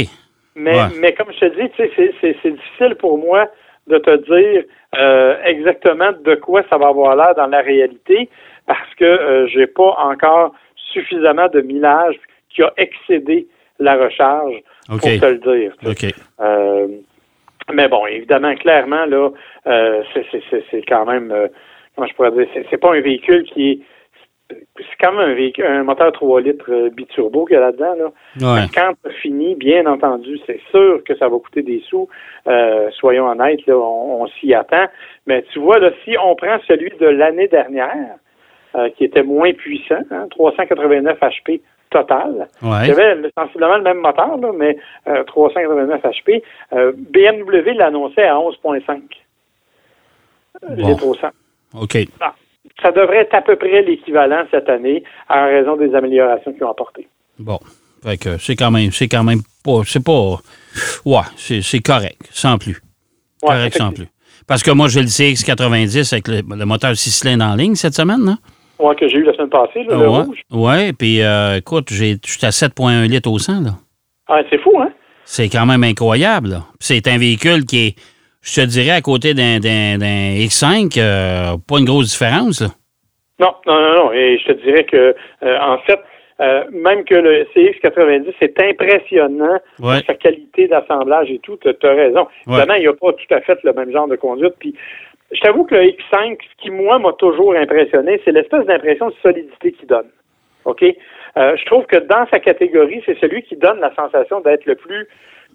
Mais, 0.57 0.75
Ouais. 0.75 0.89
mais 1.01 1.13
comme 1.15 1.29
je 1.33 1.47
te 1.47 1.61
dis, 1.61 1.71
c'est 1.77 2.51
difficile 2.53 2.95
pour 2.99 3.19
moi 3.19 3.47
de 3.89 3.99
te 3.99 4.17
dire 4.17 4.65
euh, 4.99 5.37
exactement 5.45 6.13
de 6.13 6.35
quoi 6.35 6.63
ça 6.71 6.79
va 6.79 6.89
avoir 6.89 7.17
l'air 7.17 7.35
dans 7.35 7.47
la 7.47 7.61
réalité 7.61 8.29
parce 8.67 8.95
que 8.97 9.05
euh, 9.05 9.47
j'ai 9.49 9.67
pas 9.67 9.95
encore 9.99 10.55
suffisamment 10.93 11.49
de 11.49 11.61
millage 11.61 12.17
qui 12.51 12.63
a 12.63 12.73
excédé 12.77 13.47
la 13.79 13.97
recharge 13.97 14.57
pour 14.89 15.01
te 15.21 15.27
le 15.27 15.39
dire. 15.39 15.73
tu 15.81 15.87
sais. 15.95 16.07
OK. 16.09 16.15
Euh, 16.41 16.89
mais 17.73 17.89
bon, 17.89 18.07
évidemment, 18.07 18.55
clairement, 18.57 19.05
là, 19.05 19.31
euh, 19.67 20.03
c'est- 20.15 20.25
c'est- 20.31 20.43
c'est 20.51 20.65
c'est 20.71 20.83
quand 20.89 21.05
même, 21.05 21.31
euh, 21.31 21.49
comment 21.95 22.07
je 22.09 22.15
pourrais 22.15 22.33
dire, 22.33 22.47
c'est- 22.55 22.65
c'est 22.71 22.79
pas 22.79 22.95
un 22.95 23.01
véhicule 23.01 23.45
qui 23.45 23.71
est, 23.71 23.79
c'est 24.99 25.07
quand 25.07 25.13
même 25.13 25.31
un 25.31 25.35
véhicule, 25.35 25.65
un 25.67 25.83
moteur 25.85 26.13
3 26.13 26.41
litres 26.41 26.71
euh, 26.73 26.91
biturbo 26.91 27.45
qu'il 27.45 27.55
y 27.55 27.57
a 27.57 27.61
là-dedans, 27.61 27.95
là. 28.41 28.55
Ouais. 28.55 28.67
Quand 28.75 28.93
fini, 29.23 29.55
bien 29.55 29.87
entendu, 29.87 30.39
c'est 30.47 30.61
sûr 30.71 31.03
que 31.05 31.17
ça 31.17 31.29
va 31.29 31.39
coûter 31.39 31.63
des 31.63 31.81
sous. 31.89 32.09
Euh, 32.47 32.91
soyons 32.93 33.27
honnêtes, 33.29 33.65
là, 33.67 33.77
on, 33.77 34.23
on 34.23 34.27
s'y 34.27 34.53
attend. 34.55 34.87
Mais 35.27 35.43
tu 35.53 35.59
vois, 35.61 35.79
là, 35.79 35.91
si 36.05 36.17
on 36.23 36.35
prend 36.35 36.59
celui 36.67 36.91
de 36.99 37.07
l'année 37.07 37.49
dernière, 37.49 38.17
euh, 38.75 38.91
qui 38.91 39.05
était 39.05 39.23
moins 39.23 39.53
puissant, 39.53 40.03
hein, 40.11 40.27
389 40.31 41.19
HP 41.21 41.61
total, 41.91 42.49
Ouais. 42.63 42.79
il 42.83 42.89
y 42.89 42.91
avait 42.91 43.15
le- 43.15 43.31
sensiblement 43.39 43.77
le 43.79 43.83
même 43.83 43.99
moteur, 43.99 44.37
là, 44.37 44.51
mais 44.55 44.77
euh, 45.07 45.25
389 45.25 46.03
HP. 46.03 46.43
BMW 46.73 47.73
l'annonçait 47.75 48.25
à 48.27 48.37
11,5 48.39 49.01
Bon. 50.77 50.93
au 51.09 51.15
100. 51.15 51.29
OK. 51.81 51.97
Ah, 52.21 52.35
ça 52.83 52.93
devrait 52.93 53.19
être 53.19 53.35
à 53.35 53.43
peu 53.43 53.57
près 53.57 53.83
l'équivalent 53.83 54.45
cette 54.51 54.69
année 54.69 55.03
en 55.29 55.47
raison 55.47 55.77
des 55.77 55.95
améliorations 55.95 56.53
qu'ils 56.53 56.65
ont 56.65 56.71
apportées. 56.71 57.09
Bon. 57.39 57.59
Fait 58.03 58.17
que 58.17 58.39
c'est 58.39 58.55
quand 58.55 58.71
même, 58.71 58.93
c'est 58.93 59.09
quand 59.09 59.25
même 59.25 59.41
pas, 59.65 59.81
c'est 59.85 60.05
pas, 60.05 60.37
ouais, 61.05 61.21
c'est, 61.37 61.81
correct, 61.81 62.21
sans 62.31 62.57
plus. 62.59 62.81
Ouais, 63.43 63.49
correct, 63.49 63.77
sans 63.77 63.93
plus. 63.93 64.07
Parce 64.47 64.63
que 64.63 64.71
moi, 64.71 64.89
j'ai 64.89 65.01
le 65.01 65.09
CX90 65.09 66.15
avec 66.15 66.29
le, 66.29 66.57
le 66.57 66.65
moteur 66.65 66.95
6 66.95 67.11
cylindres 67.11 67.45
en 67.45 67.55
ligne 67.57 67.75
cette 67.75 67.95
semaine, 67.95 68.25
là. 68.25 68.37
Ouais, 68.79 68.95
que 68.95 69.09
j'ai 69.09 69.17
eu 69.17 69.25
la 69.25 69.33
semaine 69.35 69.51
passée, 69.51 69.83
là, 69.85 69.97
le 69.97 70.09
rouge. 70.09 70.41
Ouais, 70.53 70.93
puis 70.93 71.21
euh, 71.23 71.57
écoute, 71.57 71.89
j'ai, 71.91 72.17
j'étais 72.25 72.47
à 72.47 72.51
7,1 72.51 73.09
litres 73.09 73.31
au 73.31 73.39
100, 73.39 73.63
là. 73.63 73.71
Ah, 74.29 74.41
c'est 74.49 74.59
fou, 74.59 74.79
hein? 74.79 74.93
C'est 75.25 75.49
quand 75.49 75.67
même 75.67 75.83
incroyable, 75.83 76.51
là. 76.51 76.63
C'est 76.79 77.09
un 77.09 77.19
véhicule 77.19 77.67
qui 77.67 77.89
est, 77.89 77.95
je 78.49 78.61
te 78.63 78.67
dirais, 78.67 78.91
à 78.97 79.01
côté 79.01 79.35
d'un, 79.35 79.59
d'un, 79.61 79.99
d'un 79.99 80.35
X5, 80.47 80.99
euh, 80.99 81.57
pas 81.69 81.79
une 81.79 81.85
grosse 81.85 82.11
différence, 82.11 82.61
là. 82.61 82.69
Non, 83.41 83.53
non, 83.67 83.81
non, 83.81 83.95
non. 84.05 84.13
Et 84.13 84.39
je 84.39 84.53
te 84.53 84.63
dirais 84.65 84.85
que, 84.85 85.15
euh, 85.43 85.59
en 85.61 85.79
fait, 85.79 86.01
euh, 86.41 86.65
même 86.73 87.05
que 87.05 87.15
le 87.15 87.47
CX90, 87.55 88.33
c'est 88.41 88.61
impressionnant, 88.63 89.59
Ouais. 89.81 90.01
sa 90.07 90.15
qualité 90.15 90.67
d'assemblage 90.69 91.31
et 91.31 91.39
tout, 91.41 91.57
tu 91.57 91.69
as 91.87 91.91
raison. 91.95 92.27
Ouais. 92.47 92.57
Évidemment, 92.59 92.75
il 92.75 92.81
n'y 92.81 92.87
a 92.89 92.93
pas 92.95 93.13
tout 93.13 93.35
à 93.35 93.41
fait 93.43 93.59
le 93.63 93.73
même 93.73 93.93
genre 93.93 94.09
de 94.09 94.17
conduite. 94.17 94.55
Puis, 94.59 94.75
je 95.33 95.41
t'avoue 95.41 95.65
que 95.65 95.75
le 95.75 95.83
X5, 95.83 96.39
ce 96.43 96.63
qui, 96.63 96.71
moi, 96.71 96.99
m'a 96.99 97.13
toujours 97.13 97.55
impressionné, 97.55 98.21
c'est 98.25 98.33
l'espèce 98.33 98.65
d'impression 98.67 99.09
de 99.11 99.15
solidité 99.23 99.73
qu'il 99.73 99.87
donne. 99.87 100.09
OK? 100.65 100.83
Euh, 100.83 101.57
je 101.57 101.65
trouve 101.67 101.85
que 101.87 101.99
dans 101.99 102.27
sa 102.33 102.41
catégorie, 102.41 103.03
c'est 103.07 103.19
celui 103.21 103.43
qui 103.43 103.57
donne 103.57 103.79
la 103.81 103.95
sensation 103.95 104.41
d'être 104.41 104.65
le 104.67 104.75
plus, 104.75 105.07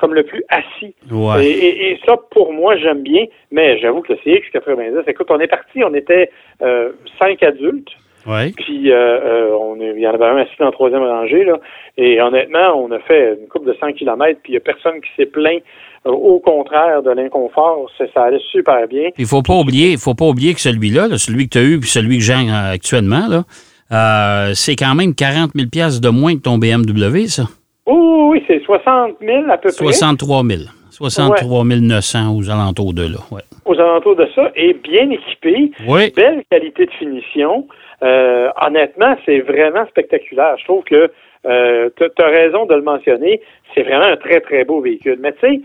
comme 0.04 0.14
le 0.16 0.24
plus 0.24 0.44
assis. 0.50 0.94
Ouais. 1.10 1.46
Et, 1.46 1.52
et- 1.68 1.92
et 1.94 2.00
ça, 2.06 2.18
pour 2.32 2.52
moi, 2.52 2.76
j'aime 2.76 3.04
bien, 3.04 3.24
mais 3.52 3.80
j'avoue 3.80 4.02
que 4.02 4.12
le 4.12 4.20
CX90, 4.26 5.04
écoute, 5.08 5.28
on 5.30 5.40
est 5.40 5.48
parti, 5.48 5.82
on 5.84 5.94
était 5.94 6.30
euh, 6.62 6.90
cinq 7.18 7.42
adultes, 7.42 7.88
Ouais. 8.28 8.52
puis 8.58 8.92
euh, 8.92 8.96
euh, 8.96 9.58
on 9.60 9.80
est- 9.80 9.94
il 9.96 10.02
y 10.02 10.08
en 10.08 10.14
avait 10.14 10.26
un 10.26 10.38
assis 10.38 10.56
dans 10.60 10.66
la 10.66 10.72
troisième 10.74 11.04
rangée, 11.04 11.46
là, 11.46 11.58
et 11.98 12.22
honnêtement, 12.22 12.74
on 12.84 12.92
a 12.92 13.00
fait 13.00 13.38
une 13.42 13.48
coupe 13.48 13.66
de 13.66 13.76
100 13.80 13.94
km, 13.94 14.40
puis 14.44 14.52
il 14.52 14.56
n'y 14.56 14.58
a 14.58 14.62
personne 14.62 15.00
qui 15.02 15.10
s'est 15.16 15.26
plaint, 15.26 15.62
euh, 16.06 16.12
au 16.12 16.40
contraire 16.40 17.02
de 17.02 17.12
l'inconfort, 17.12 17.90
ça, 17.98 18.04
ça 18.14 18.24
allait 18.24 18.42
super 18.52 18.86
bien. 18.90 19.10
Il 19.18 19.26
faut 19.26 19.42
pas 19.42 19.56
oublier, 19.56 19.96
faut 19.98 20.16
pas 20.16 20.26
oublier 20.26 20.54
que 20.54 20.60
celui-là, 20.60 21.08
là, 21.08 21.18
celui 21.18 21.46
que 21.48 21.54
tu 21.54 21.58
as 21.60 21.64
eu 21.64 21.80
puis 21.80 21.90
celui 21.90 22.18
que 22.18 22.24
j'ai 22.24 22.34
actuellement, 22.78 23.28
là, 23.30 23.44
euh, 23.92 24.52
c'est 24.54 24.76
quand 24.76 24.96
même 24.96 25.14
40 25.16 25.52
000 25.56 25.70
pièces 25.72 26.02
de 26.02 26.10
moins 26.10 26.36
que 26.36 26.42
ton 26.42 26.58
BMW, 26.58 27.28
ça. 27.28 27.44
Oui, 27.86 28.40
oui, 28.40 28.44
c'est 28.48 28.62
60 28.64 29.18
000 29.22 29.44
à 29.50 29.58
peu 29.58 29.70
près. 29.70 29.72
63 29.72 30.44
000. 30.44 30.62
63 30.92 31.64
900 31.66 32.36
aux 32.38 32.50
alentours 32.50 32.94
de 32.94 33.04
là. 33.04 33.18
Ouais. 33.32 33.42
aux 33.66 33.80
alentours 33.80 34.16
de 34.16 34.28
ça, 34.36 34.52
et 34.56 34.74
bien 34.74 35.10
équipé, 35.10 35.72
Oui. 35.88 36.12
belle 36.16 36.44
qualité 36.52 36.86
de 36.86 36.92
finition. 36.92 37.68
Euh, 38.04 38.50
honnêtement, 38.62 39.16
c'est 39.26 39.40
vraiment 39.40 39.86
spectaculaire. 39.88 40.56
Je 40.60 40.66
trouve 40.66 40.84
que 40.84 41.12
euh, 41.46 41.90
tu 41.98 42.24
as 42.24 42.28
raison 42.28 42.66
de 42.66 42.76
le 42.76 42.82
mentionner. 42.84 43.42
C'est 43.74 43.84
vraiment 43.84 44.06
un 44.06 44.18
très, 44.18 44.40
très 44.42 44.64
beau 44.66 44.82
véhicule. 44.82 45.18
Mais 45.20 45.34
tu 45.34 45.40
sais, 45.42 45.62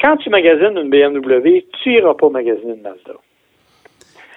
quand 0.00 0.16
tu 0.16 0.30
magasines 0.30 0.76
une 0.78 0.88
BMW, 0.88 1.62
tu 1.82 1.90
n'iras 1.90 2.14
pas 2.14 2.30
magasiner 2.30 2.72
une 2.74 2.82
Mazda. 2.82 3.12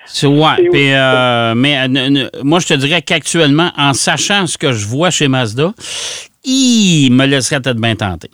C'est 0.05 0.27
ouais. 0.27 0.69
Euh, 0.73 1.53
mais 1.55 1.77
euh, 1.77 2.27
moi, 2.43 2.59
je 2.59 2.67
te 2.67 2.73
dirais 2.73 3.01
qu'actuellement, 3.01 3.69
en 3.77 3.93
sachant 3.93 4.47
ce 4.47 4.57
que 4.57 4.71
je 4.71 4.85
vois 4.87 5.09
chez 5.09 5.27
Mazda, 5.27 5.71
il 6.43 7.09
me 7.11 7.25
laisserait 7.25 7.61
peut-être 7.61 7.79
bien 7.79 7.95
tenter. 7.95 8.29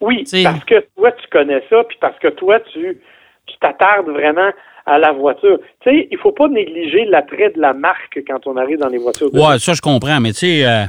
Oui, 0.00 0.24
T'sais- 0.24 0.42
parce 0.42 0.64
que 0.64 0.84
toi, 0.96 1.12
tu 1.12 1.26
connais 1.30 1.62
ça, 1.70 1.84
puis 1.88 1.96
parce 2.00 2.18
que 2.18 2.28
toi, 2.28 2.60
tu 2.72 2.98
tu 3.46 3.54
t'attardes 3.60 4.08
vraiment 4.08 4.50
à 4.86 4.98
la 4.98 5.12
voiture. 5.12 5.58
Tu 5.80 5.90
sais, 5.90 6.08
il 6.10 6.18
faut 6.18 6.32
pas 6.32 6.48
négliger 6.48 7.04
l'attrait 7.06 7.50
de 7.54 7.60
la 7.60 7.72
marque 7.72 8.20
quand 8.26 8.46
on 8.46 8.56
arrive 8.56 8.78
dans 8.78 8.88
les 8.88 8.98
voitures. 8.98 9.30
de 9.30 9.38
Ouais, 9.38 9.58
ça, 9.58 9.74
je 9.74 9.80
comprends. 9.80 10.20
Mais 10.20 10.32
tu 10.32 10.40
sais, 10.40 10.66
euh, 10.66 10.84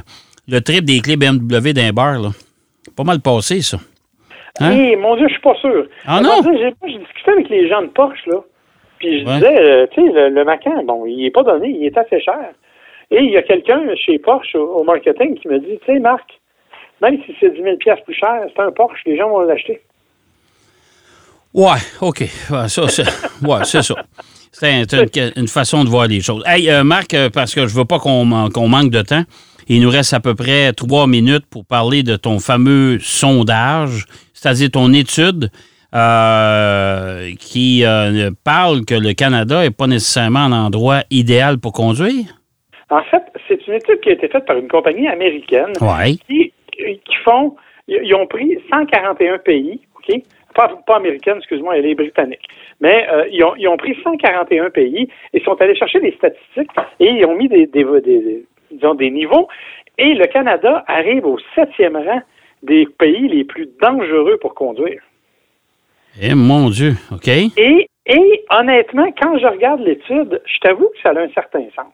le 0.48 0.60
trip 0.60 0.84
des 0.84 1.00
clés 1.00 1.16
BMW 1.16 1.72
d'un 1.72 1.92
bar, 1.92 2.18
là, 2.18 2.30
pas 2.96 3.04
mal 3.04 3.20
passé, 3.20 3.60
ça. 3.62 3.78
Hein? 4.60 4.72
Eh, 4.72 4.96
mon 4.96 5.16
Dieu, 5.16 5.26
je 5.28 5.34
suis 5.34 5.42
pas 5.42 5.54
sûr. 5.60 5.86
Ah 6.06 6.20
non? 6.20 6.40
j'ai 6.42 6.98
discuté 6.98 7.30
avec 7.30 7.48
les 7.50 7.68
gens 7.68 7.82
de 7.82 7.88
Porsche, 7.88 8.24
là. 8.26 8.38
Puis 8.98 9.20
je 9.20 9.26
Ouais. 9.26 9.34
disais, 9.34 9.60
euh, 9.60 9.86
tu 9.92 10.00
sais, 10.06 10.12
le, 10.12 10.28
le 10.30 10.44
Macan, 10.44 10.82
bon, 10.84 11.04
il 11.06 11.24
est 11.26 11.30
pas 11.30 11.42
donné, 11.42 11.68
il 11.68 11.84
est 11.86 11.96
assez 11.98 12.20
cher. 12.20 12.50
Et 13.10 13.20
il 13.22 13.30
y 13.30 13.36
a 13.36 13.42
quelqu'un 13.42 13.82
chez 13.94 14.18
Porsche 14.18 14.54
au, 14.56 14.76
au 14.80 14.84
marketing 14.84 15.36
qui 15.38 15.48
me 15.48 15.58
dit, 15.60 15.78
tu 15.84 15.92
sais, 15.92 15.98
Marc, 16.00 16.28
même 17.02 17.18
si 17.24 17.34
c'est 17.38 17.50
10 17.54 17.62
000 17.62 17.76
plus 18.04 18.14
cher, 18.14 18.40
c'est 18.54 18.62
un 18.62 18.72
Porsche, 18.72 19.02
les 19.06 19.16
gens 19.16 19.28
vont 19.28 19.40
l'acheter. 19.40 19.80
Ouais, 21.54 21.78
OK. 22.00 22.20
Ouais, 22.50 22.68
ça, 22.68 22.88
c'est 22.88 23.02
ouais, 23.46 23.64
ça. 23.64 23.80
C'est 24.52 24.68
un- 24.68 24.84
c'est 24.88 25.16
une, 25.16 25.32
une 25.42 25.48
façon 25.48 25.84
de 25.84 25.88
voir 25.88 26.06
les 26.06 26.20
choses. 26.20 26.42
Hey, 26.46 26.68
euh, 26.70 26.84
Marc, 26.84 27.14
euh, 27.14 27.30
parce 27.30 27.54
que 27.54 27.66
je 27.66 27.74
veux 27.74 27.84
pas 27.84 27.98
qu'on 27.98 28.24
manque 28.24 28.90
de 28.90 29.02
temps, 29.02 29.22
il 29.68 29.80
nous 29.82 29.90
reste 29.90 30.12
à 30.14 30.20
peu 30.20 30.34
près 30.34 30.72
trois 30.72 31.06
minutes 31.06 31.46
pour 31.50 31.64
parler 31.64 32.02
de 32.02 32.16
ton 32.16 32.38
fameux 32.38 32.98
sondage, 33.00 34.04
c'est-à-dire 34.34 34.70
ton 34.70 34.92
étude 34.92 35.50
euh, 35.96 37.30
qui 37.40 37.84
euh, 37.84 38.30
parle 38.44 38.84
que 38.84 38.94
le 38.94 39.12
Canada 39.14 39.62
n'est 39.62 39.70
pas 39.70 39.86
nécessairement 39.86 40.40
un 40.40 40.52
endroit 40.52 41.00
idéal 41.10 41.58
pour 41.58 41.72
conduire? 41.72 42.26
En 42.90 43.02
fait, 43.04 43.22
c'est 43.48 43.66
une 43.66 43.74
étude 43.74 44.00
qui 44.00 44.10
a 44.10 44.12
été 44.12 44.28
faite 44.28 44.44
par 44.46 44.56
une 44.58 44.68
compagnie 44.68 45.08
américaine 45.08 45.72
qui, 46.28 46.52
qui 46.76 47.14
font, 47.24 47.56
ils 47.88 48.14
ont 48.14 48.26
pris 48.26 48.58
141 48.70 49.38
pays, 49.38 49.80
OK? 49.96 50.20
Pas, 50.54 50.68
pas 50.86 50.96
américaine, 50.96 51.36
excuse-moi, 51.38 51.76
elle 51.76 51.86
est 51.86 51.94
britannique. 51.94 52.46
Mais 52.80 53.06
euh, 53.10 53.24
ils, 53.30 53.42
ont, 53.44 53.54
ils 53.58 53.68
ont 53.68 53.76
pris 53.76 53.96
141 54.02 54.70
pays 54.70 55.08
et 55.34 55.40
sont 55.40 55.60
allés 55.60 55.74
chercher 55.76 56.00
des 56.00 56.12
statistiques 56.12 56.70
et 57.00 57.10
ils 57.10 57.24
ont 57.26 57.36
mis 57.36 57.48
des, 57.48 57.66
des, 57.66 57.84
des- 57.84 58.00
des- 58.20 58.46
disons, 58.70 58.94
des 58.94 59.10
niveaux. 59.10 59.48
Et 59.98 60.14
le 60.14 60.26
Canada 60.26 60.84
arrive 60.86 61.26
au 61.26 61.38
septième 61.54 61.96
rang 61.96 62.20
des 62.62 62.86
pays 62.98 63.28
les 63.28 63.44
plus 63.44 63.68
dangereux 63.82 64.38
pour 64.40 64.54
conduire. 64.54 65.00
Eh 66.20 66.34
mon 66.34 66.68
Dieu, 66.70 66.92
OK? 67.12 67.28
Et, 67.28 67.88
et 68.06 68.44
honnêtement, 68.50 69.08
quand 69.20 69.38
je 69.38 69.46
regarde 69.46 69.80
l'étude, 69.80 70.40
je 70.46 70.58
t'avoue 70.60 70.88
que 70.88 71.00
ça 71.02 71.10
a 71.10 71.20
un 71.20 71.28
certain 71.34 71.64
sens. 71.74 71.92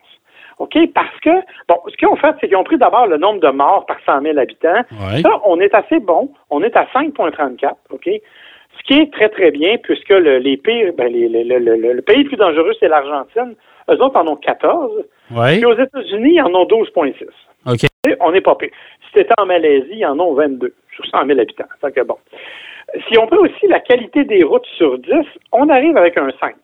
OK? 0.58 0.76
Parce 0.94 1.18
que, 1.22 1.30
bon, 1.68 1.76
ce 1.88 1.96
qu'ils 1.96 2.08
ont 2.08 2.16
fait, 2.16 2.34
c'est 2.40 2.46
qu'ils 2.48 2.56
ont 2.56 2.62
pris 2.64 2.78
d'abord 2.78 3.06
le 3.06 3.16
nombre 3.16 3.40
de 3.40 3.48
morts 3.48 3.84
par 3.86 3.96
100 4.06 4.22
000 4.22 4.38
habitants. 4.38 4.82
Ouais. 4.92 5.20
Ça, 5.22 5.30
on 5.44 5.58
est 5.60 5.74
assez 5.74 5.98
bon. 5.98 6.30
On 6.50 6.62
est 6.62 6.76
à 6.76 6.84
5,34. 6.94 7.70
OK? 7.90 8.04
Ce 8.06 8.82
qui 8.86 9.00
est 9.00 9.12
très, 9.12 9.28
très 9.28 9.50
bien, 9.50 9.76
puisque 9.82 10.10
le, 10.10 10.38
les 10.38 10.56
pires, 10.56 10.92
ben, 10.96 11.12
les- 11.12 11.28
le, 11.28 11.58
le- 11.58 11.76
le- 11.76 11.92
le 11.94 12.02
pays 12.02 12.22
le 12.22 12.28
plus 12.28 12.36
dangereux, 12.36 12.72
c'est 12.78 12.88
l'Argentine. 12.88 13.54
Eux 13.90 14.00
autres 14.00 14.16
en 14.20 14.26
ont 14.28 14.36
14. 14.36 14.90
Oui. 15.32 15.56
Puis 15.56 15.64
aux 15.64 15.74
États-Unis, 15.78 16.34
ils 16.34 16.42
en 16.42 16.54
ont 16.54 16.64
12,6. 16.66 17.26
OK. 17.66 17.80
On 18.20 18.30
n'est 18.32 18.40
pas 18.40 18.54
pire. 18.54 18.70
Si 19.06 19.08
c'était 19.18 19.34
en 19.38 19.46
Malaisie, 19.46 19.88
ils 19.96 20.06
en 20.06 20.18
ont 20.20 20.34
22 20.34 20.74
sur 20.94 21.06
100 21.06 21.26
000 21.26 21.40
habitants. 21.40 21.64
Fait 21.80 21.92
que 21.92 22.00
bon. 22.02 22.16
Si 23.08 23.18
on 23.18 23.26
prend 23.26 23.38
aussi 23.38 23.66
la 23.68 23.80
qualité 23.80 24.24
des 24.24 24.42
routes 24.42 24.66
sur 24.76 24.98
10, 24.98 25.10
on 25.52 25.68
arrive 25.68 25.96
avec 25.96 26.16
un 26.18 26.30
5. 26.40 26.54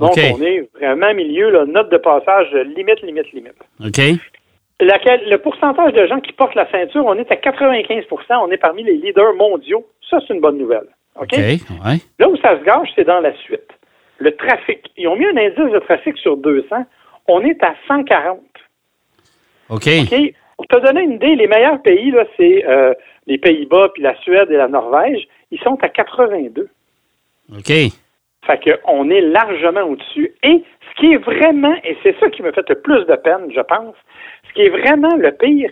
Donc, 0.00 0.16
on 0.16 0.42
est 0.42 0.68
vraiment 0.74 1.14
milieu, 1.14 1.50
là, 1.50 1.64
note 1.66 1.90
de 1.90 1.98
passage 1.98 2.52
limite, 2.76 3.02
limite, 3.02 3.30
limite. 3.32 3.54
OK? 3.84 4.00
Laquelle- 4.80 5.28
le 5.28 5.38
pourcentage 5.38 5.92
de 5.92 6.06
gens 6.06 6.18
qui 6.20 6.32
portent 6.32 6.56
la 6.56 6.68
ceinture, 6.70 7.04
on 7.06 7.14
est 7.14 7.30
à 7.30 7.36
95% 7.36 8.42
On 8.42 8.50
est 8.50 8.56
parmi 8.56 8.82
les 8.82 8.94
leaders 8.96 9.34
mondiaux. 9.34 9.86
Ça, 10.10 10.18
c'est 10.26 10.34
une 10.34 10.40
bonne 10.40 10.58
nouvelle. 10.58 10.86
OK? 11.20 11.32
Ouais. 11.32 11.98
Là 12.18 12.28
où 12.28 12.36
ça 12.38 12.58
se 12.58 12.64
gâche, 12.64 12.88
c'est 12.96 13.04
dans 13.04 13.20
la 13.20 13.32
suite. 13.36 13.68
Le 14.18 14.34
trafic. 14.34 14.80
Ils 14.96 15.06
ont 15.08 15.16
mis 15.16 15.26
un 15.26 15.36
indice 15.36 15.72
de 15.72 15.78
trafic 15.78 16.16
sur 16.18 16.36
200. 16.36 16.84
On 17.28 17.42
est 17.42 17.62
à 17.62 17.74
140. 17.86 18.40
OK. 19.68 19.86
OK? 19.86 20.34
Pour 20.56 20.66
te 20.66 20.84
donner 20.84 21.02
une 21.02 21.12
idée, 21.12 21.34
les 21.36 21.46
meilleurs 21.46 21.80
pays, 21.82 22.10
là, 22.10 22.24
c'est 22.36 22.64
euh, 22.66 22.92
les 23.26 23.38
Pays-Bas, 23.38 23.90
puis 23.94 24.02
la 24.02 24.16
Suède 24.20 24.50
et 24.50 24.56
la 24.56 24.68
Norvège. 24.68 25.26
Ils 25.50 25.60
sont 25.60 25.78
à 25.82 25.88
82. 25.88 26.68
OK. 27.56 27.72
Fait 28.46 28.80
qu'on 28.86 29.10
est 29.10 29.20
largement 29.20 29.82
au-dessus. 29.82 30.32
Et 30.42 30.62
ce 30.90 31.00
qui 31.00 31.12
est 31.12 31.18
vraiment, 31.18 31.74
et 31.84 31.96
c'est 32.02 32.18
ça 32.18 32.28
qui 32.30 32.42
me 32.42 32.52
fait 32.52 32.68
le 32.68 32.80
plus 32.80 33.04
de 33.06 33.14
peine, 33.16 33.50
je 33.54 33.60
pense, 33.60 33.94
ce 34.48 34.54
qui 34.54 34.62
est 34.62 34.70
vraiment 34.70 35.14
le 35.16 35.30
pire, 35.32 35.70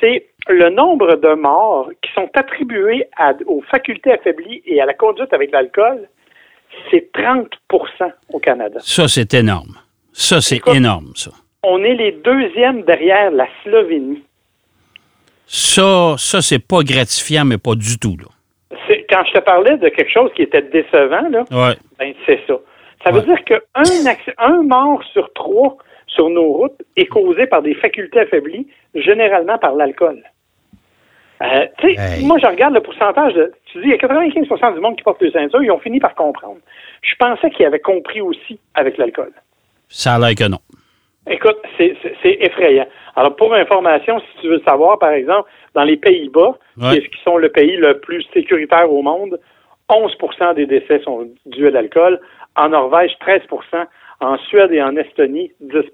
c'est 0.00 0.26
le 0.48 0.70
nombre 0.70 1.16
de 1.16 1.34
morts 1.34 1.90
qui 2.02 2.12
sont 2.12 2.30
attribués 2.34 3.08
aux 3.46 3.62
facultés 3.62 4.12
affaiblies 4.12 4.62
et 4.66 4.80
à 4.80 4.86
la 4.86 4.94
conduite 4.94 5.32
avec 5.32 5.52
l'alcool, 5.52 6.08
c'est 6.90 7.10
30% 7.12 8.12
au 8.32 8.38
Canada. 8.38 8.78
Ça, 8.80 9.08
c'est 9.08 9.34
énorme. 9.34 9.76
Ça, 10.12 10.40
c'est 10.40 10.66
énorme, 10.68 11.12
ça. 11.14 11.30
On 11.62 11.82
est 11.84 11.94
les 11.94 12.12
deuxièmes 12.12 12.82
derrière 12.82 13.30
la 13.30 13.46
Slovénie. 13.62 14.24
Ça, 15.46 16.14
ça 16.18 16.40
c'est 16.40 16.58
pas 16.58 16.82
gratifiant, 16.82 17.44
mais 17.44 17.58
pas 17.58 17.74
du 17.74 17.98
tout. 17.98 18.16
Là. 18.18 18.28
Quand 19.10 19.24
je 19.26 19.32
te 19.32 19.40
parlais 19.40 19.76
de 19.76 19.88
quelque 19.88 20.10
chose 20.10 20.30
qui 20.34 20.42
était 20.42 20.62
décevant, 20.62 21.28
là, 21.28 21.44
ben, 21.98 22.14
c'est 22.26 22.40
ça. 22.46 22.54
Ça 23.04 23.10
veut 23.10 23.22
dire 23.22 23.42
qu'un 23.44 23.58
un 24.38 24.62
mort 24.62 25.02
sur 25.12 25.32
trois 25.34 25.76
sur 26.06 26.28
nos 26.30 26.52
routes 26.52 26.82
est 26.96 27.06
causé 27.06 27.46
par 27.46 27.62
des 27.62 27.74
facultés 27.74 28.20
affaiblies, 28.20 28.66
généralement 28.94 29.58
par 29.58 29.74
l'alcool. 29.74 30.22
Euh, 31.42 31.66
moi, 32.22 32.38
je 32.40 32.46
regarde 32.46 32.74
le 32.74 32.80
pourcentage. 32.80 33.34
De, 33.34 33.52
tu 33.66 33.78
dis, 33.78 33.88
il 33.88 33.90
y 33.90 33.94
a 33.94 33.96
95% 33.96 34.74
du 34.74 34.80
monde 34.80 34.96
qui 34.96 35.02
porte 35.02 35.20
le 35.20 35.30
ceinture, 35.32 35.62
ils 35.62 35.70
ont 35.70 35.80
fini 35.80 35.98
par 35.98 36.14
comprendre. 36.14 36.58
Je 37.02 37.14
pensais 37.18 37.50
qu'ils 37.50 37.66
avaient 37.66 37.80
compris 37.80 38.20
aussi 38.20 38.60
avec 38.74 38.96
l'alcool. 38.96 39.32
Ça 39.88 40.14
a 40.14 40.18
l'air 40.18 40.34
que 40.36 40.48
non. 40.48 40.60
Écoute, 41.28 41.56
c'est 41.78 41.96
effrayant. 42.40 42.86
Alors, 43.14 43.36
pour 43.36 43.54
information, 43.54 44.20
si 44.20 44.40
tu 44.40 44.48
veux 44.48 44.60
savoir, 44.66 44.98
par 44.98 45.10
exemple, 45.10 45.48
dans 45.74 45.84
les 45.84 45.96
Pays-Bas, 45.96 46.58
qui 46.78 47.22
sont 47.22 47.36
le 47.36 47.48
pays 47.48 47.76
le 47.76 48.00
plus 48.00 48.24
sécuritaire 48.32 48.92
au 48.92 49.02
monde, 49.02 49.38
11% 49.88 50.54
des 50.54 50.66
décès 50.66 51.00
sont 51.04 51.28
dus 51.46 51.68
à 51.68 51.70
l'alcool. 51.70 52.20
En 52.56 52.70
Norvège, 52.70 53.12
13% 53.26 53.86
En 54.20 54.36
Suède 54.38 54.72
et 54.72 54.82
en 54.82 54.96
Estonie, 54.96 55.52
10 55.60 55.90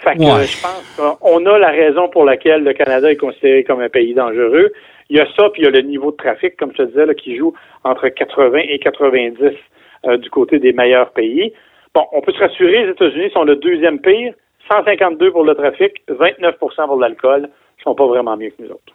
fait 0.00 0.14
que 0.14 0.22
je 0.22 0.62
pense 0.62 0.96
qu'on 0.96 1.44
a 1.46 1.58
la 1.58 1.70
raison 1.70 2.08
pour 2.08 2.24
laquelle 2.24 2.62
le 2.62 2.72
Canada 2.72 3.10
est 3.10 3.16
considéré 3.16 3.64
comme 3.64 3.80
un 3.80 3.88
pays 3.88 4.14
dangereux. 4.14 4.72
Il 5.10 5.16
y 5.16 5.20
a 5.20 5.26
ça, 5.36 5.48
puis 5.50 5.62
il 5.62 5.64
y 5.64 5.68
a 5.68 5.70
le 5.70 5.80
niveau 5.80 6.12
de 6.12 6.16
trafic, 6.16 6.56
comme 6.56 6.70
je 6.72 6.82
te 6.82 6.88
disais, 6.88 7.06
là, 7.06 7.14
qui 7.14 7.36
joue 7.36 7.52
entre 7.82 8.08
80 8.08 8.60
et 8.68 8.78
90 8.78 9.54
euh, 10.06 10.16
du 10.18 10.30
côté 10.30 10.58
des 10.58 10.72
meilleurs 10.72 11.10
pays. 11.10 11.52
Bon, 11.94 12.04
on 12.12 12.20
peut 12.20 12.32
se 12.32 12.38
rassurer, 12.38 12.84
les 12.84 12.92
États-Unis 12.92 13.30
sont 13.32 13.44
le 13.44 13.56
deuxième 13.56 14.00
pire, 14.00 14.34
152 14.70 15.32
pour 15.32 15.44
le 15.44 15.54
trafic, 15.54 15.92
29% 16.08 16.86
pour 16.86 17.00
l'alcool. 17.00 17.48
Ils 17.78 17.82
sont 17.82 17.94
pas 17.94 18.06
vraiment 18.06 18.36
mieux 18.36 18.50
que 18.50 18.62
nous 18.62 18.70
autres. 18.70 18.94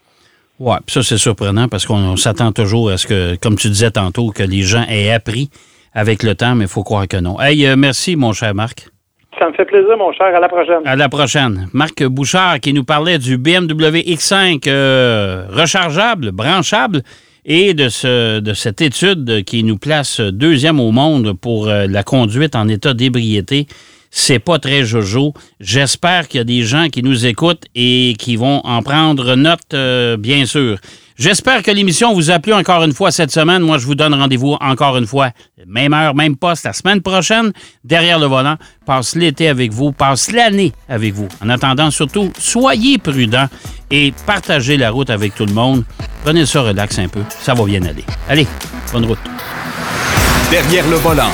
Oui, 0.59 0.75
ça 0.87 1.01
c'est 1.01 1.17
surprenant 1.17 1.67
parce 1.67 1.85
qu'on 1.85 2.15
s'attend 2.15 2.51
toujours 2.51 2.89
à 2.89 2.97
ce 2.97 3.07
que, 3.07 3.35
comme 3.37 3.55
tu 3.55 3.67
disais 3.69 3.91
tantôt, 3.91 4.29
que 4.29 4.43
les 4.43 4.61
gens 4.61 4.83
aient 4.89 5.11
appris 5.11 5.49
avec 5.93 6.23
le 6.23 6.35
temps, 6.35 6.55
mais 6.55 6.65
il 6.65 6.69
faut 6.69 6.83
croire 6.83 7.07
que 7.07 7.17
non. 7.17 7.39
Hey, 7.39 7.65
euh, 7.65 7.75
merci, 7.77 8.15
mon 8.15 8.33
cher 8.33 8.53
Marc. 8.53 8.87
Ça 9.39 9.49
me 9.49 9.53
fait 9.53 9.65
plaisir, 9.65 9.97
mon 9.97 10.11
cher. 10.13 10.27
À 10.27 10.39
la 10.39 10.47
prochaine. 10.47 10.81
À 10.85 10.95
la 10.95 11.09
prochaine. 11.09 11.67
Marc 11.73 12.03
Bouchard 12.03 12.59
qui 12.59 12.71
nous 12.71 12.83
parlait 12.83 13.17
du 13.17 13.37
BMW 13.37 13.99
X5 14.05 14.61
euh, 14.67 15.45
rechargeable, 15.49 16.31
branchable 16.31 17.01
et 17.45 17.73
de, 17.73 17.89
ce, 17.89 18.39
de 18.39 18.53
cette 18.53 18.81
étude 18.81 19.43
qui 19.43 19.63
nous 19.63 19.77
place 19.77 20.19
deuxième 20.19 20.79
au 20.79 20.91
monde 20.91 21.33
pour 21.33 21.67
euh, 21.67 21.87
la 21.87 22.03
conduite 22.03 22.55
en 22.55 22.67
état 22.67 22.93
d'ébriété. 22.93 23.67
C'est 24.15 24.37
pas 24.37 24.59
très 24.59 24.85
jojo. 24.85 25.33
J'espère 25.59 26.27
qu'il 26.27 26.37
y 26.37 26.41
a 26.41 26.43
des 26.43 26.61
gens 26.61 26.87
qui 26.89 27.01
nous 27.01 27.25
écoutent 27.25 27.65
et 27.73 28.15
qui 28.19 28.35
vont 28.35 28.61
en 28.63 28.83
prendre 28.83 29.33
note, 29.33 29.73
euh, 29.73 30.17
bien 30.17 30.45
sûr. 30.45 30.77
J'espère 31.17 31.63
que 31.63 31.71
l'émission 31.71 32.13
vous 32.13 32.29
a 32.29 32.37
plu 32.37 32.53
encore 32.53 32.83
une 32.83 32.93
fois 32.93 33.11
cette 33.11 33.31
semaine. 33.31 33.63
Moi, 33.63 33.79
je 33.79 33.87
vous 33.87 33.95
donne 33.95 34.13
rendez-vous 34.13 34.55
encore 34.61 34.97
une 34.97 35.07
fois, 35.07 35.31
même 35.65 35.93
heure, 35.93 36.13
même 36.13 36.35
poste, 36.35 36.63
la 36.63 36.73
semaine 36.73 37.01
prochaine, 37.01 37.51
derrière 37.83 38.19
le 38.19 38.27
volant. 38.27 38.57
Passe 38.85 39.15
l'été 39.15 39.47
avec 39.47 39.73
vous, 39.73 39.91
passe 39.91 40.31
l'année 40.31 40.73
avec 40.87 41.15
vous. 41.15 41.27
En 41.43 41.49
attendant, 41.49 41.89
surtout, 41.89 42.31
soyez 42.37 42.99
prudents 42.99 43.49
et 43.89 44.13
partagez 44.27 44.77
la 44.77 44.91
route 44.91 45.09
avec 45.09 45.33
tout 45.33 45.47
le 45.47 45.53
monde. 45.53 45.85
Prenez 46.23 46.45
ça 46.45 46.61
relax 46.61 46.99
un 46.99 47.07
peu, 47.07 47.21
ça 47.29 47.55
va 47.55 47.65
bien 47.65 47.81
aller. 47.83 48.05
Allez, 48.29 48.47
bonne 48.91 49.05
route. 49.05 49.19
Derrière 50.51 50.87
le 50.87 50.97
volant. 50.97 51.31